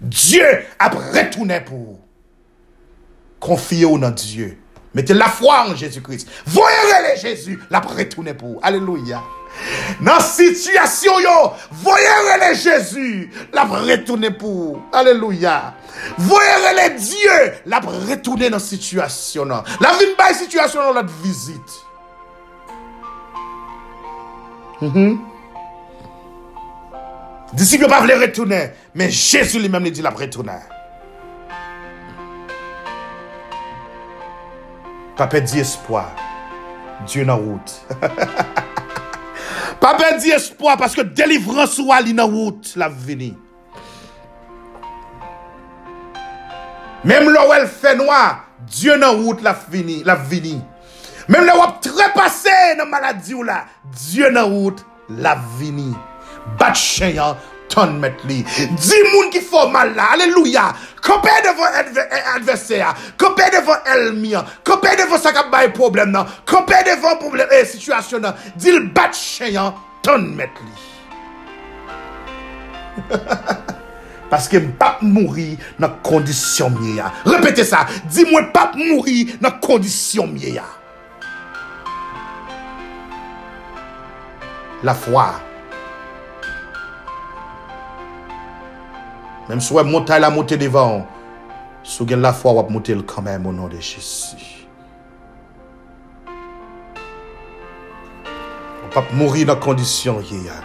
Dieu 0.00 0.44
a 0.78 0.88
retourné 0.88 1.60
pour. 1.60 2.00
Confiez-vous 3.38 3.98
dans 3.98 4.10
Dieu. 4.10 4.58
Mettez 4.94 5.14
la 5.14 5.28
foi 5.28 5.66
en 5.68 5.74
Jésus-Christ. 5.74 6.28
Voyez 6.46 6.76
les 7.08 7.20
Jésus, 7.20 7.58
l'a 7.70 7.80
retourné 7.80 8.34
pour. 8.34 8.58
Alléluia. 8.62 9.22
Dans 10.00 10.14
la 10.14 10.20
situation, 10.20 11.18
yo, 11.20 11.52
voyez 11.70 12.06
les 12.40 12.54
Jésus, 12.54 13.30
l'a 13.52 13.64
retourné 13.64 14.30
pour. 14.30 14.82
Alléluia. 14.92 15.74
Voyez 16.18 16.74
les 16.76 16.98
Dieu, 16.98 17.52
l'a 17.66 17.80
retourné 17.80 18.50
dans 18.50 18.56
la 18.56 18.60
situation. 18.60 19.44
La 19.44 19.92
vie 19.98 20.06
de 20.06 20.34
situation, 20.34 20.80
dans 20.80 20.92
la 20.92 21.06
visite. 21.22 21.84
Mm 24.80 25.18
Disciples 27.52 27.84
ne 27.84 27.88
pas 27.88 28.00
retourner, 28.00 28.70
mais 28.94 29.10
Jésus 29.10 29.58
lui-même 29.58 29.82
lui 29.82 29.90
dit 29.90 30.02
la 30.02 30.10
retourner. 30.10 30.52
Pas 35.16 35.26
dit 35.40 35.58
espoir. 35.58 36.12
Dieu 37.06 37.24
dans 37.24 37.38
route. 37.38 37.82
pas 39.80 39.96
dit 40.18 40.30
espoir 40.30 40.76
parce 40.76 40.94
que 40.94 41.00
délivrance 41.02 41.80
ali 41.92 42.14
dans 42.14 42.28
route 42.28 42.74
la. 42.76 42.88
Même 47.02 47.30
là 47.30 47.46
où 47.48 47.66
fait 47.66 47.96
noir, 47.96 48.44
Dieu 48.60 48.96
dans 48.98 49.16
route 49.16 49.42
la 49.42 49.56
vini. 49.70 50.62
Même 51.28 51.44
là 51.44 51.56
où 51.56 51.62
trépassé 51.80 52.50
dans 52.78 52.86
maladie 52.86 53.34
ou 53.34 53.42
là, 53.42 53.64
Dieu 53.84 54.30
dans 54.32 54.48
route 54.48 54.84
la 55.08 55.36
vini. 55.58 55.94
Bat 56.58 56.74
chien 56.74 57.36
ton 57.68 57.92
met 57.92 58.16
li. 58.24 58.42
Di 58.42 59.02
moun 59.12 59.30
qui 59.30 59.40
font 59.40 59.68
mal 59.68 59.94
là, 59.94 60.12
alléluia. 60.12 60.72
Campé 61.02 61.30
devant 61.44 61.64
adversaire, 62.34 62.94
campé 63.16 63.44
devant 63.52 63.78
ennemi, 63.86 64.34
campé 64.64 64.88
devant 64.98 65.18
ça 65.18 65.32
qui 65.32 65.68
problème 65.70 66.12
là, 66.12 66.26
campé 66.44 66.74
devant 66.84 67.16
problème 67.16 67.48
et 67.52 67.64
situation 67.64 68.18
là. 68.18 68.34
Dis 68.56 68.72
le 68.72 68.86
bat 68.86 69.12
chien 69.12 69.74
ton 70.02 70.18
li. 70.18 70.46
Paske 74.30 74.60
m 74.62 74.68
pap 74.78 75.00
mouri 75.02 75.58
nan 75.82 75.96
kondisyon 76.06 76.70
miye 76.78 77.00
ya. 77.00 77.10
Repete 77.26 77.64
sa. 77.66 77.82
Di 78.06 78.22
mwen 78.28 78.52
pap 78.54 78.76
mouri 78.78 79.26
nan 79.42 79.58
La 84.82 84.94
fwa. 84.96 85.26
Mem 89.50 89.60
sou 89.60 89.76
wè 89.76 89.82
montay 89.84 90.22
la 90.22 90.30
monte 90.32 90.56
devan. 90.56 91.02
Sou 91.84 92.06
gen 92.08 92.22
la 92.24 92.32
fwa 92.32 92.54
wap 92.56 92.70
monte 92.72 92.94
l 92.96 93.02
kamem 93.04 93.48
o 93.50 93.52
nan 93.52 93.68
de 93.68 93.80
Jezi. 93.84 94.38
Ou 98.80 98.92
pap 98.94 99.10
mouri 99.18 99.44
nan 99.48 99.60
kondisyon 99.60 100.22
ye 100.30 100.38
ya. 100.46 100.56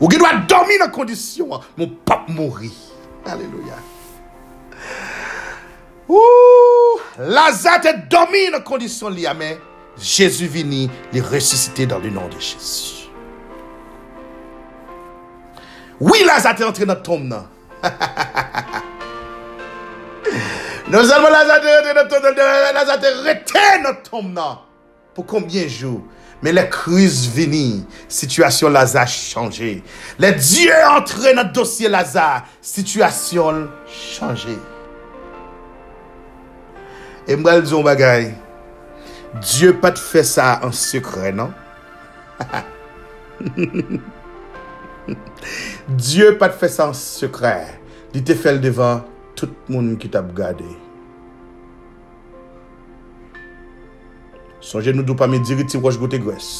Ou 0.00 0.10
gen 0.10 0.24
wè 0.24 0.32
dormi 0.50 0.80
nan 0.82 0.90
kondisyon. 0.94 1.62
Moun 1.76 1.92
pap 2.08 2.26
mouri. 2.32 2.72
Aleluya. 3.30 3.78
Ou. 6.10 6.98
Lazare 7.30 7.84
te 7.84 7.94
dormi 8.10 8.48
kondisyon 8.66 9.14
li 9.14 9.28
ya 9.28 9.36
men. 9.38 9.60
Jezi 10.00 10.48
vini 10.50 10.88
li 11.12 11.22
resusite 11.30 11.86
dan 11.86 12.02
le 12.02 12.10
nan 12.10 12.26
de 12.34 12.42
Jezi. 12.42 13.01
Oui, 16.02 16.18
Lazare 16.26 16.56
te 16.58 16.64
entre 16.66 16.82
nan 16.82 16.98
tombe 16.98 17.28
nan. 17.30 17.44
non 20.90 21.04
seulement 21.04 21.30
Lazare 21.30 21.60
te 21.62 21.68
entre 21.78 21.94
nan 21.94 22.08
tombe 22.10 22.32
nan, 22.34 22.74
Lazare 22.74 23.12
rete 23.22 23.62
nan 23.84 23.94
tombe 24.02 24.32
nan. 24.34 24.56
Pou 25.14 25.22
konbyen 25.30 25.68
jou? 25.70 26.00
Men 26.42 26.56
le 26.58 26.64
kriz 26.74 27.28
vini, 27.30 27.86
situasyon 28.10 28.74
Lazare 28.74 29.14
chanje. 29.14 29.76
Le 30.18 30.32
dieu 30.34 30.74
entre 30.90 31.36
nan 31.38 31.52
dosye 31.54 31.86
Lazare, 31.92 32.42
situasyon 32.66 33.68
chanje. 33.86 34.56
E 37.30 37.38
mbrel 37.38 37.62
zon 37.70 37.86
bagay, 37.86 38.32
dieu 39.38 39.78
pat 39.78 40.02
fè 40.02 40.26
sa 40.26 40.58
an 40.66 40.74
sekre, 40.74 41.30
nan? 41.30 41.54
Diyo 45.88 46.36
pat 46.38 46.54
fè 46.54 46.68
sans 46.70 46.94
sekre, 46.94 47.56
li 48.14 48.22
te 48.22 48.36
fèl 48.38 48.60
devan 48.62 49.02
tout 49.38 49.50
moun 49.72 49.96
ki 49.98 50.10
tap 50.14 50.28
gade. 50.36 50.68
Son 54.62 54.84
genou 54.84 55.02
dou 55.02 55.18
pa 55.18 55.26
mi 55.26 55.40
diri 55.42 55.66
ti 55.66 55.80
waj 55.82 55.98
gote 55.98 56.20
gres. 56.22 56.52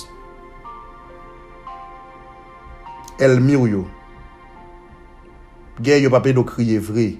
El 3.23 3.39
mi 3.45 3.55
ou 3.55 3.71
yo. 3.71 3.85
Gen 5.79 6.03
yo 6.03 6.11
pape 6.11 6.35
do 6.35 6.43
kriye 6.47 6.81
vre. 6.83 7.13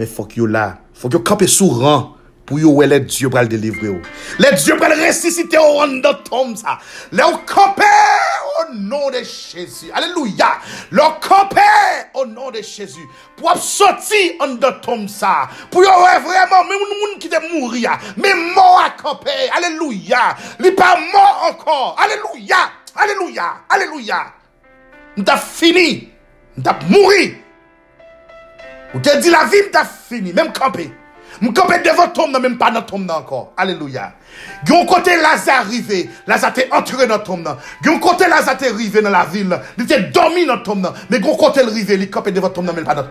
Men 0.00 0.08
fok 0.08 0.38
yo 0.40 0.48
la. 0.48 0.78
Fok 0.96 1.18
yo 1.18 1.22
kape 1.28 1.50
sou 1.50 1.76
ran. 1.82 2.08
Pou 2.48 2.58
yo 2.58 2.72
we 2.80 2.88
let 2.88 3.04
Diyo 3.12 3.28
pral 3.30 3.52
delivre 3.52 3.92
yo. 3.92 4.00
Let 4.40 4.56
Diyo 4.64 4.80
pral 4.80 4.96
resisite 5.04 5.60
yo 5.60 5.76
an 5.84 6.00
do 6.00 6.16
tom 6.24 6.56
sa. 6.56 6.80
Le 7.12 7.20
yo 7.20 7.44
kape! 7.44 7.92
O 8.60 8.74
non 8.74 9.10
de 9.10 9.22
Chezi. 9.24 9.90
Aleluya. 9.92 10.60
Le 10.90 11.06
kope 11.20 11.66
o 12.14 12.24
non 12.26 12.50
de 12.50 12.62
Chezi. 12.62 13.02
Pou 13.36 13.50
ap 13.50 13.60
soti 13.62 14.36
an 14.44 14.58
da 14.60 14.72
tom 14.84 15.06
sa. 15.08 15.48
Pou 15.72 15.84
yo 15.84 15.96
we 16.02 16.12
vreman, 16.26 16.68
men 16.68 16.84
moun 16.84 16.94
moun 17.00 17.18
ki 17.22 17.32
te 17.32 17.40
mouri 17.48 17.84
ya. 17.86 17.96
Men 18.20 18.46
mou 18.54 18.78
a 18.80 18.90
kope. 19.00 19.34
Aleluya. 19.56 20.36
Li 20.60 20.74
pa 20.76 20.92
mou 21.00 21.50
ankon. 21.50 21.96
Aleluya. 21.96 22.62
Aleluya. 22.94 23.50
Aleluya. 23.68 24.22
Mta 25.16 25.36
fini. 25.36 25.90
Mta 26.58 26.78
mouri. 26.88 27.30
Ou 28.94 29.00
te 29.00 29.20
di 29.22 29.30
la 29.32 29.44
vi 29.48 29.66
mta 29.68 29.84
fini. 29.84 30.32
Men 30.32 30.52
mkope. 30.52 30.90
M 31.40 31.54
kope 31.56 31.78
devan 31.82 32.12
tom 32.12 32.32
nan, 32.32 32.42
men 32.42 32.58
pa 32.58 32.68
nan 32.70 32.84
tom 32.86 33.06
nan 33.06 33.22
ankon. 33.22 33.48
Aleluya. 33.56 34.12
Gyon 34.68 34.86
kote 34.86 35.16
Lazare 35.22 35.64
rive, 35.70 36.10
Lazare 36.28 36.54
te 36.54 36.68
entre 36.70 37.06
nan 37.06 37.24
tom 37.24 37.42
nan. 37.42 37.56
Lazare 38.28 38.58
te 38.58 38.68
rive 38.76 39.00
nan 39.02 39.12
la 39.12 39.24
vil 39.24 39.48
nan, 39.48 39.60
li 39.78 39.86
te 39.86 39.98
domi 40.12 40.44
nan 40.44 40.62
tom 40.62 40.82
nan. 40.84 40.92
Men 41.08 41.22
gyon 41.22 41.38
kote 41.40 41.64
l 41.64 41.72
rive, 41.72 41.96
li 41.96 42.10
kope 42.10 42.30
devan 42.30 42.52
tom 42.52 42.66
nan, 42.66 42.76
men 42.76 42.84
pa 42.84 42.94
nan 42.94 43.08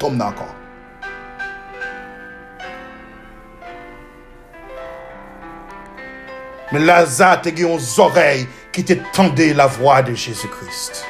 Lazare 6.71 7.41
te 7.41 7.51
gyon 7.57 7.79
zorey 7.81 8.43
ki 8.71 8.83
te 8.85 8.99
tende 9.15 9.55
la 9.57 9.65
vwa 9.65 10.03
de 10.05 10.13
Jezu 10.13 10.47
Christ. 10.53 11.01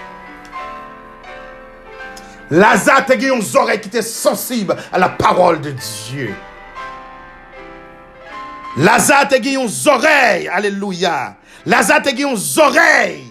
Lazare 2.49 3.03
te 3.09 3.17
gyon 3.19 3.43
zorey 3.43 3.81
ki 3.83 3.91
te 3.91 4.01
sensib 4.01 4.71
a 4.71 4.97
la 4.97 5.09
parol 5.19 5.59
de 5.59 5.75
Diyo. 5.75 6.31
Lazare 8.79 9.27
te 9.27 9.41
gen 9.43 9.57
yon 9.57 9.67
zorey, 9.67 10.47
aleluya. 10.47 11.35
Lazare 11.67 12.03
te 12.05 12.13
gen 12.15 12.29
yon 12.29 12.37
zorey 12.39 13.25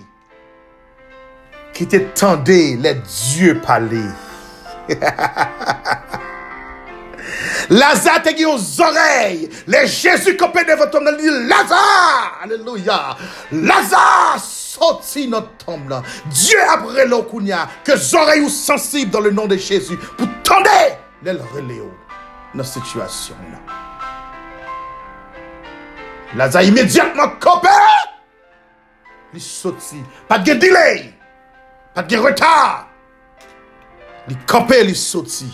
ki 1.73 1.87
te 1.89 2.03
tende 2.19 2.77
le 2.83 2.93
Diyo 3.07 3.55
pale. 3.65 4.03
Lazare 7.81 8.21
te 8.27 8.35
gen 8.35 8.45
yon 8.51 8.61
zorey, 8.61 9.49
le 9.73 9.87
Jezu 9.89 10.37
kope 10.37 10.67
de 10.69 10.77
nan 11.01 11.17
li, 11.17 11.33
Lazare, 11.49 12.45
aleluya. 12.45 13.17
Lazare 13.53 14.37
soti 14.45 15.29
not 15.33 15.57
tom 15.65 15.89
nan. 15.89 16.05
Diyo 16.29 16.61
apre 16.77 17.09
lo 17.09 17.23
kounya, 17.25 17.65
ke 17.89 17.97
zorey 17.97 18.45
ou 18.45 18.53
sensib 18.53 19.17
dan 19.17 19.25
le 19.25 19.33
nan 19.33 19.49
de 19.49 19.57
Jezu, 19.57 19.97
pou 20.19 20.29
tende 20.45 20.99
le 21.25 21.41
releo 21.55 21.89
nan 22.53 22.67
situasyon 22.67 23.41
nan. 23.49 23.63
Laza 26.37 26.61
imediatman 26.63 27.39
kope, 27.41 27.73
li 29.33 29.41
soti, 29.41 30.03
pat 30.29 30.45
gen 30.45 30.59
delay, 30.61 31.07
pat 31.97 32.09
gen 32.11 32.21
retar, 32.27 32.83
li 34.29 34.37
kope 34.51 34.83
li 34.85 34.97
soti. 34.97 35.49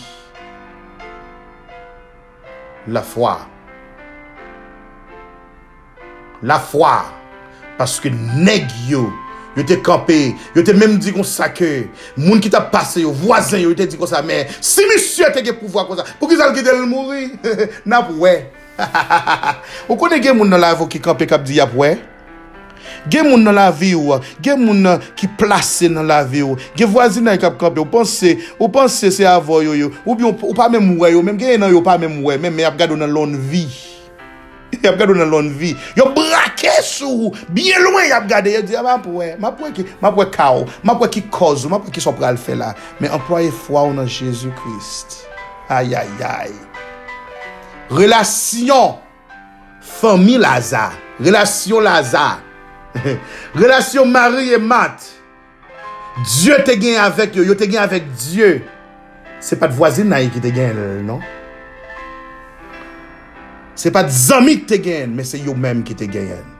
La 2.91 3.01
fwa, 3.01 3.37
la 6.45 6.59
fwa, 6.59 6.97
paske 7.79 8.11
neg 8.11 8.67
yo, 8.89 9.07
Yo 9.55 9.63
te 9.63 9.77
kope. 9.79 10.35
yo 10.51 10.63
te 10.67 10.73
menm 10.75 10.97
di 10.99 11.13
kon 11.15 11.23
sake, 11.23 11.87
moun 12.19 12.41
ki 12.43 12.49
ta 12.51 12.59
pase 12.59 12.99
yo, 13.05 13.13
Vwazen 13.15 13.61
yo, 13.63 13.69
yo 13.71 13.75
te 13.79 13.85
di 13.87 13.95
kon 13.95 14.09
sa 14.11 14.19
men, 14.21 14.49
si 14.59 14.83
misye 14.89 15.29
te 15.31 15.39
ge 15.45 15.53
pouvo 15.55 15.85
kon 15.87 15.95
sa, 15.95 16.03
pou 16.19 16.27
ki 16.27 16.35
zal 16.35 16.51
ki 16.51 16.63
del 16.65 16.83
mouri, 16.83 17.29
nap 17.89 18.11
wey. 18.19 18.49
Ou 19.89 19.95
konen 19.99 20.21
gen 20.23 20.37
moun 20.37 20.51
nan 20.51 20.61
la 20.63 20.73
vo 20.77 20.89
ki 20.91 21.01
kampe 21.03 21.27
kap 21.29 21.45
di 21.47 21.59
yap 21.59 21.73
we? 21.77 21.95
Gen 23.09 23.27
moun 23.29 23.43
nan 23.45 23.53
la 23.57 23.69
vi 23.73 23.93
ou, 23.97 24.17
gen 24.41 24.61
moun 24.61 24.81
nan 24.85 25.01
ki 25.17 25.29
plase 25.39 25.89
nan 25.91 26.07
la 26.09 26.23
vi 26.25 26.41
ou, 26.45 26.57
gen 26.77 26.89
vwazi 26.89 27.21
nan 27.23 27.37
kap 27.41 27.57
kampe, 27.61 27.81
ou 27.81 27.89
panse, 27.89 28.35
ou 28.57 28.69
panse 28.73 29.11
se 29.13 29.27
avoy 29.29 29.69
yo 29.69 29.75
yo, 29.77 29.91
ou 30.03 30.17
bi 30.17 30.25
ou 30.25 30.55
pa 30.57 30.69
men 30.73 30.83
mwe 30.85 31.11
yo, 31.13 31.21
men 31.25 31.37
gen 31.39 31.61
nan 31.61 31.73
yo 31.73 31.83
pa 31.85 31.99
men 32.01 32.13
mwe, 32.17 32.39
men 32.41 32.53
men 32.55 32.69
ap 32.69 32.79
gado 32.79 32.97
nan 32.97 33.13
lon 33.13 33.37
vi. 33.51 33.67
Yap 34.83 34.97
gado 34.99 35.13
nan 35.15 35.29
lon 35.29 35.51
vi. 35.53 35.75
Yo 35.97 36.09
brake 36.17 36.73
sou, 36.83 37.29
biye 37.53 37.77
lwen 37.83 38.09
yap 38.09 38.25
gade, 38.29 38.55
yo 38.57 38.63
di, 38.65 38.77
ah, 38.77 38.83
ma 38.85 38.97
pou 39.01 39.21
wè, 39.21 39.35
ma 39.41 39.53
pou 39.55 39.69
wè 39.69 39.73
ki, 39.75 39.85
ma 40.01 40.11
pou 40.11 40.25
wè 40.25 40.29
ka 40.33 40.49
ou, 40.57 40.69
ma 40.83 40.97
pou 40.97 41.05
wè 41.05 41.13
ki 41.13 41.27
koz 41.33 41.63
ou, 41.63 41.73
ma 41.73 41.79
pou 41.81 41.93
wè 41.93 41.95
ki 41.95 42.03
sopral 42.03 42.41
fe 42.41 42.57
la. 42.59 42.73
Men 42.99 43.13
employe 43.15 43.53
fwa 43.65 43.85
ou 43.87 43.97
nan 43.97 44.09
Jezu 44.09 44.51
Krist. 44.57 45.21
Ayayay. 45.71 46.74
relasyon 47.91 48.97
fami 49.85 50.39
laza, 50.41 50.89
relasyon 51.19 51.85
laza, 51.85 52.25
relasyon 53.61 54.09
mari 54.11 54.53
e 54.55 54.61
mat, 54.61 55.11
Diyo 56.15 56.55
te 56.63 56.77
gen 56.79 56.95
avèk 57.03 57.33
yo, 57.35 57.43
yo 57.43 57.57
te 57.59 57.67
gen 57.67 57.81
avèk 57.83 58.05
Diyo, 58.15 58.53
se 59.43 59.57
pat 59.59 59.73
vwazin 59.75 60.07
nan 60.07 60.23
yi 60.23 60.29
ki 60.31 60.39
te 60.45 60.51
gen, 60.55 60.77
non? 61.03 61.19
Se 63.75 63.91
pat 63.91 64.07
zami 64.07 64.61
ki 64.61 64.69
te 64.69 64.79
gen, 64.79 65.11
men 65.17 65.27
se 65.27 65.41
yo 65.43 65.51
menm 65.59 65.83
ki 65.83 65.97
te 65.99 66.07
gen. 66.07 66.53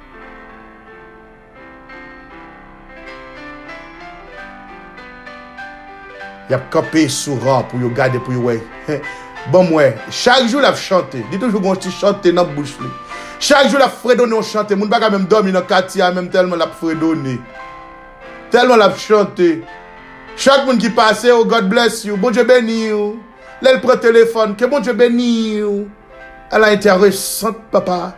Yap 6.51 6.67
kapè 6.73 7.07
sou 7.09 7.39
ran 7.41 7.63
pou 7.71 7.79
yo 7.81 7.89
gade 7.95 8.19
pou 8.21 8.35
yo 8.35 8.43
wey. 8.49 8.59
Bon 9.53 9.67
mwen, 9.69 9.93
chak 10.09 10.47
jou 10.47 10.61
la 10.63 10.71
f 10.73 10.79
chante, 10.81 11.19
di 11.29 11.37
toujou 11.37 11.61
gwen 11.61 11.77
ti 11.77 11.91
chante 11.93 12.31
nan 12.33 12.49
bouch 12.55 12.79
li. 12.81 12.89
Chak 13.37 13.67
jou 13.69 13.77
la 13.77 13.91
fredone 13.93 14.33
ou 14.33 14.45
chante, 14.45 14.73
moun 14.73 14.89
baka 14.89 15.11
menm 15.13 15.27
domi 15.29 15.51
nan 15.53 15.63
ya 15.95 16.11
menm 16.11 16.29
telman 16.29 16.57
la 16.57 16.67
fredone. 16.67 17.37
Telman 18.49 18.79
la 18.79 18.89
f 18.89 18.97
chante. 18.97 19.61
Chak 20.35 20.65
moun 20.65 20.79
ki 20.79 20.89
pase, 20.89 21.29
oh 21.31 21.45
God 21.45 21.69
bless 21.69 22.03
you, 22.05 22.17
bon 22.17 22.33
je 22.33 22.41
beni 22.41 22.87
you. 22.87 23.19
Lè 23.61 23.75
l 23.75 23.81
pre 23.81 23.99
telefon, 24.01 24.55
ke 24.57 24.65
bon 24.65 24.81
je 24.81 24.91
beni 24.91 25.57
you. 25.59 25.89
A 26.49 26.57
la 26.57 26.73
interre 26.73 27.11
sante 27.13 27.69
papa. 27.71 28.15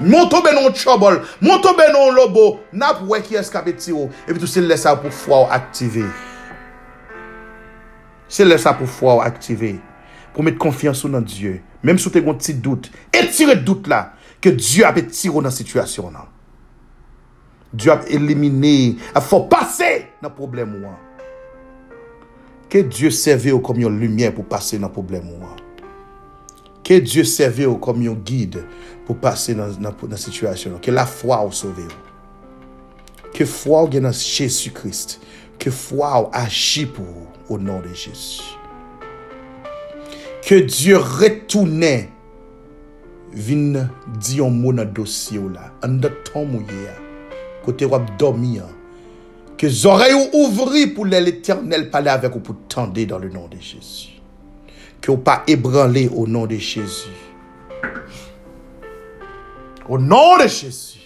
Mon 0.00 0.26
tombe 0.26 0.50
non 0.52 0.72
trouble, 0.72 1.22
mon 1.40 1.60
tombe 1.60 1.84
non 1.92 2.10
lobo, 2.10 2.58
nap 2.72 3.04
wè 3.06 3.22
ki 3.22 3.38
eskape 3.38 3.76
tiro, 3.78 4.10
epi 4.26 4.40
tou 4.40 4.50
se 4.50 4.58
lè 4.58 4.74
sa 4.74 4.96
pou 4.98 5.14
fwa 5.14 5.44
ou. 5.46 6.31
Se 8.32 8.46
lè 8.46 8.56
sa 8.60 8.72
pou 8.78 8.88
fwa 8.88 9.18
ou 9.18 9.24
aktive. 9.24 9.74
Pou 10.32 10.44
met 10.44 10.56
konfiansou 10.60 11.10
nan 11.12 11.24
Diyo. 11.28 11.58
Mem 11.84 11.98
sou 12.00 12.12
te 12.12 12.22
gon 12.24 12.38
ti 12.40 12.54
dout. 12.56 12.88
Etire 13.12 13.58
dout 13.60 13.88
la. 13.90 14.14
Ke 14.42 14.54
Diyo 14.56 14.86
apè 14.88 15.04
tiro 15.10 15.42
nan 15.44 15.52
situasyon 15.54 16.14
nan. 16.16 16.30
Diyo 17.72 17.92
ap 17.94 18.06
elimine. 18.12 18.96
Ap 19.12 19.26
fò 19.28 19.42
pase 19.50 19.90
nan 20.24 20.32
problem 20.36 20.78
ou 20.78 20.92
an. 20.92 20.96
Ke 22.72 22.80
Diyo 22.88 23.12
serve 23.12 23.52
ou 23.52 23.60
kom 23.64 23.82
yon 23.82 23.98
lumyen 24.00 24.32
pou 24.32 24.48
pase 24.48 24.80
nan 24.80 24.92
problem 24.94 25.28
ou 25.34 25.50
an. 25.50 25.58
Ke 26.86 27.02
Diyo 27.04 27.26
serve 27.28 27.68
ou 27.68 27.80
kom 27.82 28.00
yon 28.02 28.16
guide 28.24 28.64
pou 29.04 29.18
pase 29.20 29.52
nan, 29.58 29.76
nan, 29.82 29.92
nan 30.08 30.20
situasyon 30.20 30.78
nan. 30.78 30.82
Ke 30.82 30.94
la 30.94 31.04
fwa 31.08 31.42
ou 31.44 31.52
sove 31.52 31.84
ou. 31.84 32.00
Ke 33.36 33.44
fwa 33.48 33.84
ou 33.84 33.92
gen 33.92 34.08
nan 34.08 34.16
Jésus 34.16 34.72
Christ. 34.72 35.18
Ke 35.60 35.68
fwa 35.74 36.14
ou 36.22 36.32
aji 36.40 36.88
pou 36.88 37.04
ou. 37.04 37.31
Ou 37.52 37.60
nan 37.60 37.82
de 37.84 37.92
Jesu. 37.92 38.40
Ke 40.46 40.62
Diyo 40.64 41.02
retoune. 41.04 42.08
Vin 43.32 43.76
di 44.20 44.38
yon 44.40 44.56
moun 44.56 44.80
nan 44.80 44.88
dosye 44.96 45.40
ou 45.40 45.52
la. 45.52 45.68
An 45.84 46.00
de 46.00 46.08
ya. 46.32 46.96
Kote 47.66 47.88
wap 47.88 48.08
domi. 48.20 48.56
Ke 49.60 49.68
zore 49.68 50.08
ou 50.16 50.46
ouvri 50.46 50.88
pou 50.96 51.04
lè 51.04 51.20
l'Eternel 51.20 51.90
pale 51.92 52.10
avek 52.10 52.40
ou 52.40 52.44
pou 52.44 52.66
tende 52.72 53.04
dan 53.06 53.20
le 53.20 53.30
nan 53.30 53.46
de 53.52 53.60
Jesu. 53.60 54.12
que 55.02 55.10
vous 55.10 55.18
pas 55.18 55.42
ébranlé 55.46 56.08
au 56.08 56.26
nom 56.26 56.46
de 56.46 56.54
Jésus. 56.54 57.10
Au 59.88 59.98
nom 59.98 60.38
de 60.38 60.46
Jésus. 60.46 61.01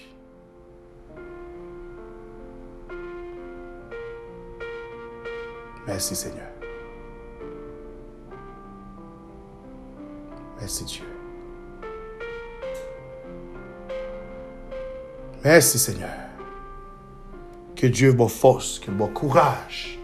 Merci 5.96 6.14
Seigneur. 6.14 6.48
Merci 10.60 10.84
Dieu. 10.84 11.06
Merci 15.42 15.78
Seigneur. 15.78 16.10
Que 17.74 17.86
Dieu 17.86 18.10
vous 18.10 18.28
force, 18.28 18.78
que 18.78 18.90
vous 18.90 19.06
courage 19.06 19.98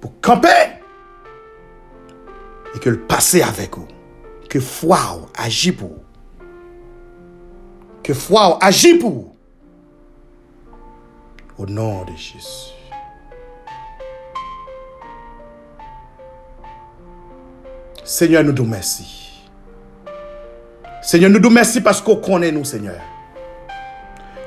pour 0.00 0.18
camper 0.22 0.80
et 2.74 2.78
que 2.78 2.88
le 2.88 3.02
passé 3.02 3.42
avec 3.42 3.76
vous. 3.76 3.88
Que 4.48 4.60
foi 4.60 5.28
agit 5.36 5.72
pour 5.72 5.90
vous. 5.90 6.04
Que 8.02 8.14
foi 8.14 8.56
agit 8.64 8.94
pour 8.94 9.10
vous. 9.10 9.36
Au 11.58 11.66
nom 11.66 12.06
de 12.06 12.16
Jésus. 12.16 12.73
Seigneur, 18.04 18.44
nous 18.44 18.52
nous 18.52 18.66
merci. 18.66 19.04
Seigneur, 21.02 21.30
nous 21.30 21.38
nous 21.38 21.50
merci 21.50 21.80
parce 21.80 22.00
qu'on 22.00 22.16
connaît 22.16 22.52
nous, 22.52 22.64
Seigneur. 22.64 23.00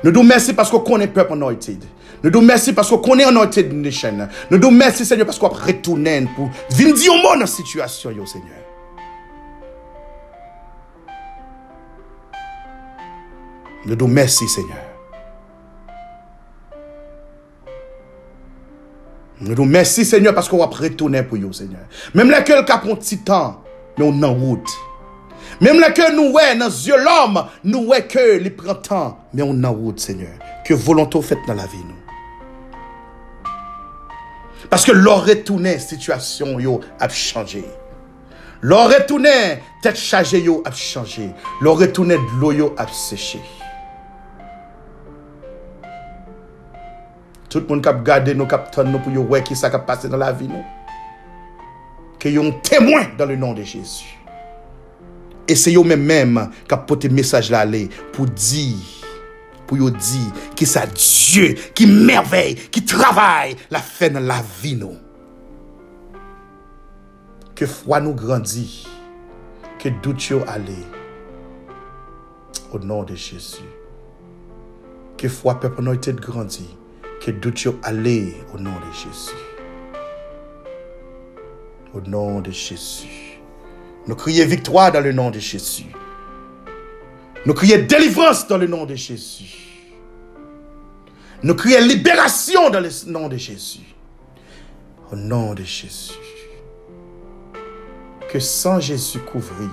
Nous 0.04 0.12
nous 0.12 0.22
merci 0.22 0.52
parce 0.52 0.70
qu'on 0.70 0.80
connaît 0.80 1.08
peuple 1.08 1.32
anointed. 1.32 1.82
Nous 2.22 2.30
nous 2.30 2.40
merci 2.40 2.72
parce 2.72 2.88
qu'on 2.88 2.98
connaît 2.98 3.24
anointed 3.24 3.72
nation. 3.72 4.28
Nous 4.50 4.58
nous 4.58 4.70
merci, 4.70 5.04
Seigneur, 5.04 5.26
parce 5.26 5.38
qu'on 5.38 5.48
retourne 5.48 6.28
pour 6.34 6.50
venir 6.70 6.94
dire 6.94 7.12
au 7.12 7.38
la 7.38 7.46
situation, 7.46 8.10
yo, 8.10 8.26
Seigneur. 8.26 8.48
Nous 13.86 13.96
nous 13.96 14.06
merci, 14.06 14.48
Seigneur. 14.48 14.87
Nous 19.48 19.54
nous 19.54 19.64
merci, 19.64 20.04
Seigneur, 20.04 20.34
parce 20.34 20.46
qu'on 20.46 20.58
va 20.58 20.66
retourner 20.66 21.22
pour 21.22 21.38
vous, 21.38 21.54
Seigneur. 21.54 21.80
Même 22.12 22.30
là 22.30 22.42
que 22.42 22.52
le 22.52 22.64
cap 22.64 22.84
un 22.84 23.56
mais 23.96 24.04
on 24.04 24.22
en 24.22 24.34
route. 24.34 24.68
Même 25.62 25.80
là 25.80 25.90
que 25.90 26.14
nous, 26.14 26.32
ouais, 26.34 26.54
dans 26.54 26.66
yeux 26.66 27.02
l'homme, 27.02 27.46
nous, 27.64 27.86
ouais, 27.86 28.06
que 28.06 28.36
les 28.36 28.50
printemps, 28.50 29.18
mais 29.32 29.40
on 29.42 29.64
en 29.64 29.72
route, 29.72 30.00
Seigneur. 30.00 30.34
Que 30.66 30.74
volonté 30.74 31.22
faite 31.22 31.38
dans 31.46 31.54
la 31.54 31.64
vie, 31.64 31.78
nous. 31.78 33.50
Parce 34.68 34.84
que 34.84 34.92
leur 34.92 35.24
retourné, 35.24 35.78
situation, 35.78 36.60
yo, 36.60 36.82
a 37.00 37.08
changé. 37.08 37.64
Leur 38.60 38.88
retourné, 38.88 39.62
tête 39.82 39.96
chargée, 39.96 40.42
yo, 40.42 40.62
a 40.66 40.72
changé. 40.72 41.30
Leur 41.62 41.78
retourné 41.78 42.16
de 42.16 42.38
l'eau, 42.38 42.52
yo, 42.52 42.74
a 42.76 42.86
séché. 42.86 43.40
Tout 47.48 47.64
moun 47.64 47.80
kap 47.84 48.02
gade 48.04 48.34
nou 48.36 48.48
kap 48.48 48.68
ton 48.74 48.90
nou 48.92 49.00
pou 49.00 49.14
yo 49.14 49.24
wè 49.28 49.40
ki 49.46 49.56
sa 49.56 49.70
kap 49.72 49.86
pase 49.88 50.10
nan 50.12 50.20
la 50.20 50.34
vi 50.36 50.50
nou. 50.50 50.60
Ke 52.20 52.32
yon 52.34 52.52
témoin 52.66 53.08
dan 53.16 53.30
le 53.30 53.38
nan 53.40 53.56
de 53.56 53.64
Jésus. 53.64 54.04
E 55.48 55.56
se 55.56 55.72
yo 55.72 55.80
men 55.86 56.02
men 56.04 56.36
kap 56.68 56.84
pote 56.88 57.08
mesaj 57.08 57.48
la 57.54 57.64
le 57.64 57.86
pou 58.12 58.28
di, 58.28 58.74
pou 59.64 59.80
yo 59.80 59.88
di 59.94 60.20
ki 60.58 60.68
sa 60.68 60.84
Diyo, 60.92 61.54
ki 61.72 61.88
merveil, 61.88 62.68
ki 62.68 62.84
travay 62.88 63.54
la 63.72 63.80
fè 63.84 64.10
nan 64.12 64.28
la 64.28 64.42
vi 64.60 64.74
nou. 64.76 64.96
Ke 67.56 67.66
fwa 67.66 68.02
nou 68.04 68.14
grandi, 68.14 68.66
ke 69.80 69.90
dout 70.04 70.28
yo 70.28 70.44
ale. 70.52 70.76
O 72.68 72.78
nan 72.78 73.08
de 73.08 73.16
Jésus. 73.16 73.64
Ke 75.18 75.32
fwa 75.32 75.56
pep 75.58 75.80
nou 75.80 75.96
ete 75.96 76.12
grandi. 76.12 76.68
Que 77.20 77.30
doute 77.30 77.68
aller 77.82 78.36
au 78.54 78.58
nom 78.58 78.70
de 78.70 78.92
Jésus. 78.92 79.36
Au 81.94 82.00
nom 82.00 82.40
de 82.40 82.50
Jésus. 82.50 83.40
Nous 84.06 84.14
crions 84.14 84.46
victoire 84.46 84.92
dans 84.92 85.00
le 85.00 85.12
nom 85.12 85.30
de 85.30 85.38
Jésus. 85.38 85.86
Nous 87.44 87.54
crions 87.54 87.84
délivrance 87.86 88.46
dans 88.46 88.58
le 88.58 88.66
nom 88.66 88.84
de 88.84 88.94
Jésus. 88.94 89.68
Nous 91.42 91.54
crions 91.54 91.80
libération 91.80 92.70
dans 92.70 92.80
le 92.80 92.90
nom 93.06 93.28
de 93.28 93.36
Jésus. 93.36 93.94
Au 95.12 95.16
nom 95.16 95.54
de 95.54 95.62
Jésus. 95.62 96.12
Que 98.30 98.38
sans 98.38 98.80
Jésus 98.80 99.20
couvrir, 99.20 99.70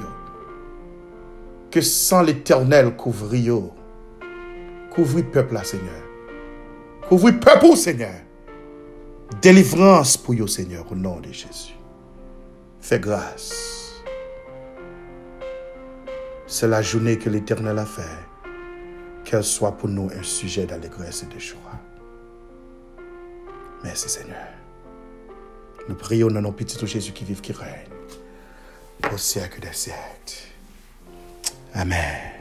que 1.70 1.82
sans 1.82 2.22
l'éternel 2.22 2.96
couvrir, 2.96 3.64
couvrir 4.92 5.30
peuple, 5.30 5.60
Seigneur. 5.66 6.05
Couvrir 7.10 7.40
peuple, 7.40 7.76
Seigneur. 7.76 8.16
Délivrance 9.42 10.18
pour 10.18 10.34
vous, 10.34 10.48
Seigneur, 10.48 10.86
au 10.92 10.96
nom 10.96 11.20
de 11.20 11.32
Jésus. 11.32 11.76
Fais 12.82 13.00
grâce. 13.00 14.04
C'est 16.48 16.68
la 16.68 16.82
journée 16.82 17.18
que 17.18 17.30
l'Éternel 17.30 17.78
a 17.80 17.86
fait. 17.86 18.02
Qu'elle 19.24 19.44
soit 19.44 19.72
pour 19.72 19.90
nous 19.90 20.10
un 20.18 20.24
sujet 20.24 20.66
d'allégresse 20.66 21.24
et 21.24 21.34
de 21.34 21.40
joie. 21.40 21.60
Merci 23.84 24.10
Seigneur. 24.10 24.48
Nous 25.88 25.96
prions 25.96 26.28
dans 26.28 26.42
nos 26.42 26.52
petits 26.52 26.84
Jésus 26.88 27.12
qui 27.12 27.24
vive, 27.24 27.42
qui 27.42 27.52
règne. 27.52 27.90
Au 29.14 29.18
siècle 29.18 29.60
des 29.60 29.74
siècles. 29.74 30.50
Amen. 31.74 32.35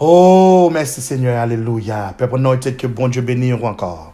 Oh, 0.00 0.70
merci 0.72 1.00
Seigneur. 1.00 1.38
Alléluia. 1.38 2.14
Peuple 2.18 2.36
anointed, 2.36 2.76
que 2.76 2.86
bon 2.88 3.08
Dieu 3.08 3.22
bénisse 3.22 3.54
encore. 3.62 4.12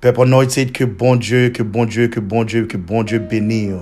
Peuple 0.00 0.22
anointed, 0.22 0.72
que 0.72 0.84
bon 0.84 1.16
Dieu, 1.16 1.50
que 1.50 1.64
bon 1.64 1.84
Dieu, 1.84 2.08
que 2.08 2.20
bon 2.20 2.44
Dieu, 2.44 2.66
que 2.66 2.76
bon 2.76 3.02
Dieu 3.02 3.18
bénisse. 3.18 3.74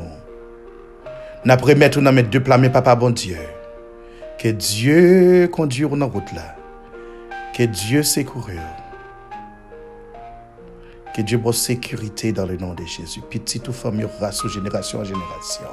N'a 1.44 1.56
remettre 1.56 2.00
n'a 2.00 2.12
mettre 2.12 2.30
deux 2.30 2.42
plats, 2.42 2.58
papa 2.70 2.94
bon 2.94 3.10
Dieu. 3.10 3.36
Que 4.38 4.48
Dieu 4.48 5.48
conduise 5.52 5.90
dans 5.90 6.08
route 6.08 6.32
là. 6.34 6.56
Que 7.54 7.64
Dieu 7.64 8.02
secoue. 8.02 8.42
Que 11.14 11.20
Dieu 11.20 11.36
bosse 11.36 11.58
sécurité 11.58 12.32
dans 12.32 12.46
le 12.46 12.56
nom 12.56 12.72
de 12.72 12.84
Jésus. 12.84 13.20
Petit 13.28 13.60
ou 13.68 13.72
famille, 13.72 14.06
race 14.18 14.46
génération 14.46 15.00
en 15.00 15.04
génération. 15.04 15.66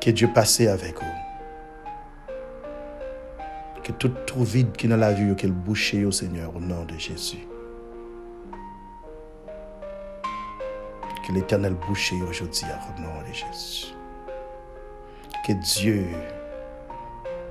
Que 0.00 0.10
Dieu 0.10 0.28
passe 0.34 0.60
avec 0.60 0.96
vous. 1.00 1.21
Que 3.82 3.92
tout 3.92 4.12
trou 4.26 4.44
vide 4.44 4.72
qui 4.76 4.86
est 4.86 4.88
dans 4.88 4.96
la 4.96 5.12
vie, 5.12 5.34
qu'il 5.36 5.52
bouche 5.52 5.94
au 5.94 6.12
Seigneur 6.12 6.54
au 6.54 6.60
nom 6.60 6.84
de 6.84 6.96
Jésus. 6.98 7.46
Que 11.26 11.32
l'éternel 11.32 11.74
bouche 11.74 12.12
aujourd'hui 12.28 12.64
au 12.64 13.00
nom 13.00 13.08
de 13.28 13.32
Jésus. 13.34 13.92
Que 15.46 15.52
Dieu, 15.52 16.06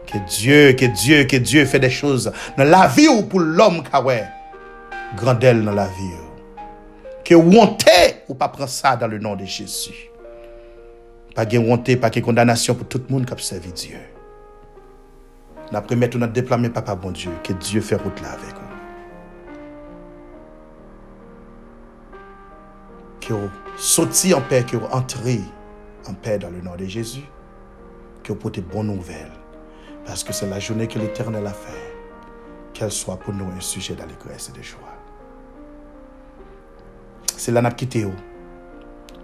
que 0.07 0.17
Dieu, 0.19 0.73
que 0.73 0.85
Dieu, 0.85 1.23
que 1.25 1.37
Dieu 1.37 1.65
fait 1.65 1.79
des 1.79 1.89
choses 1.89 2.31
dans 2.57 2.63
la 2.63 2.87
vie 2.87 3.07
ou 3.07 3.23
pour 3.23 3.39
l'homme 3.39 3.83
qui 3.83 3.89
a 3.93 4.31
grandelle 5.15 5.63
dans 5.63 5.73
la 5.73 5.87
vie. 5.87 6.15
Que 7.25 7.35
honte 7.35 7.85
ou 8.27 8.33
pas 8.33 8.47
prendre 8.47 8.69
ça 8.69 8.95
dans 8.95 9.07
le 9.07 9.19
nom 9.19 9.35
de 9.35 9.45
Jésus. 9.45 10.09
Pas 11.35 11.45
de 11.45 11.57
honte, 11.57 11.95
pas 11.97 12.09
de 12.09 12.19
condamnation 12.19 12.75
pour 12.75 12.87
tout 12.87 13.01
le 13.07 13.13
monde 13.13 13.25
qui 13.25 13.33
a 13.33 13.37
servi 13.37 13.71
Dieu. 13.71 13.97
N'a 15.71 15.79
remettre 15.79 16.17
notre 16.17 16.33
déploiement, 16.33 16.69
papa 16.69 16.95
bon 16.95 17.11
Dieu, 17.11 17.31
que 17.43 17.53
Dieu 17.53 17.81
fait 17.81 17.95
route 17.95 18.19
là 18.21 18.31
avec 18.31 18.53
vous. 18.53 18.61
Que 23.21 23.33
vous 23.33 23.49
sortiez 23.77 24.33
en 24.33 24.41
paix, 24.41 24.65
que 24.65 24.75
vous 24.75 24.87
entrez 24.87 25.39
en 26.07 26.13
paix 26.13 26.37
dans 26.37 26.49
le 26.49 26.61
nom 26.61 26.75
de 26.75 26.85
Jésus. 26.85 27.23
Que 28.23 28.33
vous 28.33 28.39
portez 28.39 28.61
bonnes 28.61 28.87
nouvelles. 28.87 29.31
Parce 30.05 30.23
que 30.23 30.33
c'est 30.33 30.49
la 30.49 30.59
journée 30.59 30.87
que 30.87 30.99
l'Éternel 30.99 31.45
a 31.45 31.53
fait. 31.53 31.95
Qu'elle 32.73 32.91
soit 32.91 33.17
pour 33.17 33.33
nous 33.33 33.45
un 33.45 33.59
sujet 33.61 33.93
d'allégresse 33.93 34.51
et 34.53 34.57
de 34.57 34.63
joie. 34.63 34.79
C'est 37.37 37.51
là 37.51 37.61
n'a 37.61 37.71
quitté. 37.71 38.05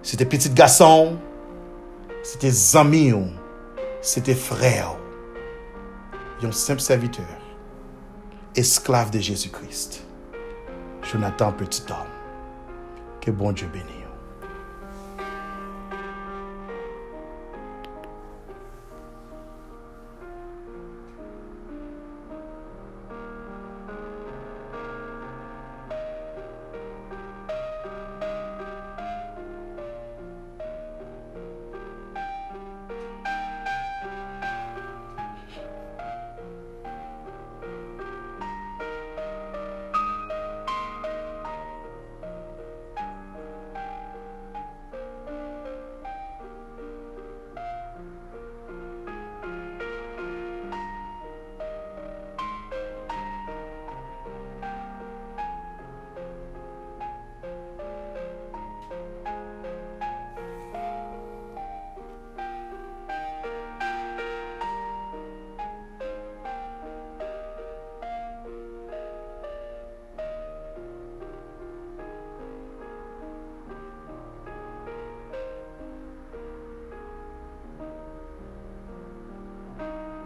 C'était 0.01 0.25
petit 0.25 0.49
garçon. 0.49 1.17
C'était 2.23 2.51
amis. 2.77 3.13
C'était 4.01 4.35
frère. 4.35 4.96
Un 6.43 6.51
simple 6.51 6.81
serviteur. 6.81 7.25
Esclave 8.55 9.09
de 9.09 9.19
Jésus-Christ. 9.19 10.03
Jonathan, 11.01 11.51
petit 11.51 11.81
homme. 11.89 12.07
Que 13.21 13.31
bon 13.31 13.51
Dieu 13.51 13.67
bénisse. 13.73 14.06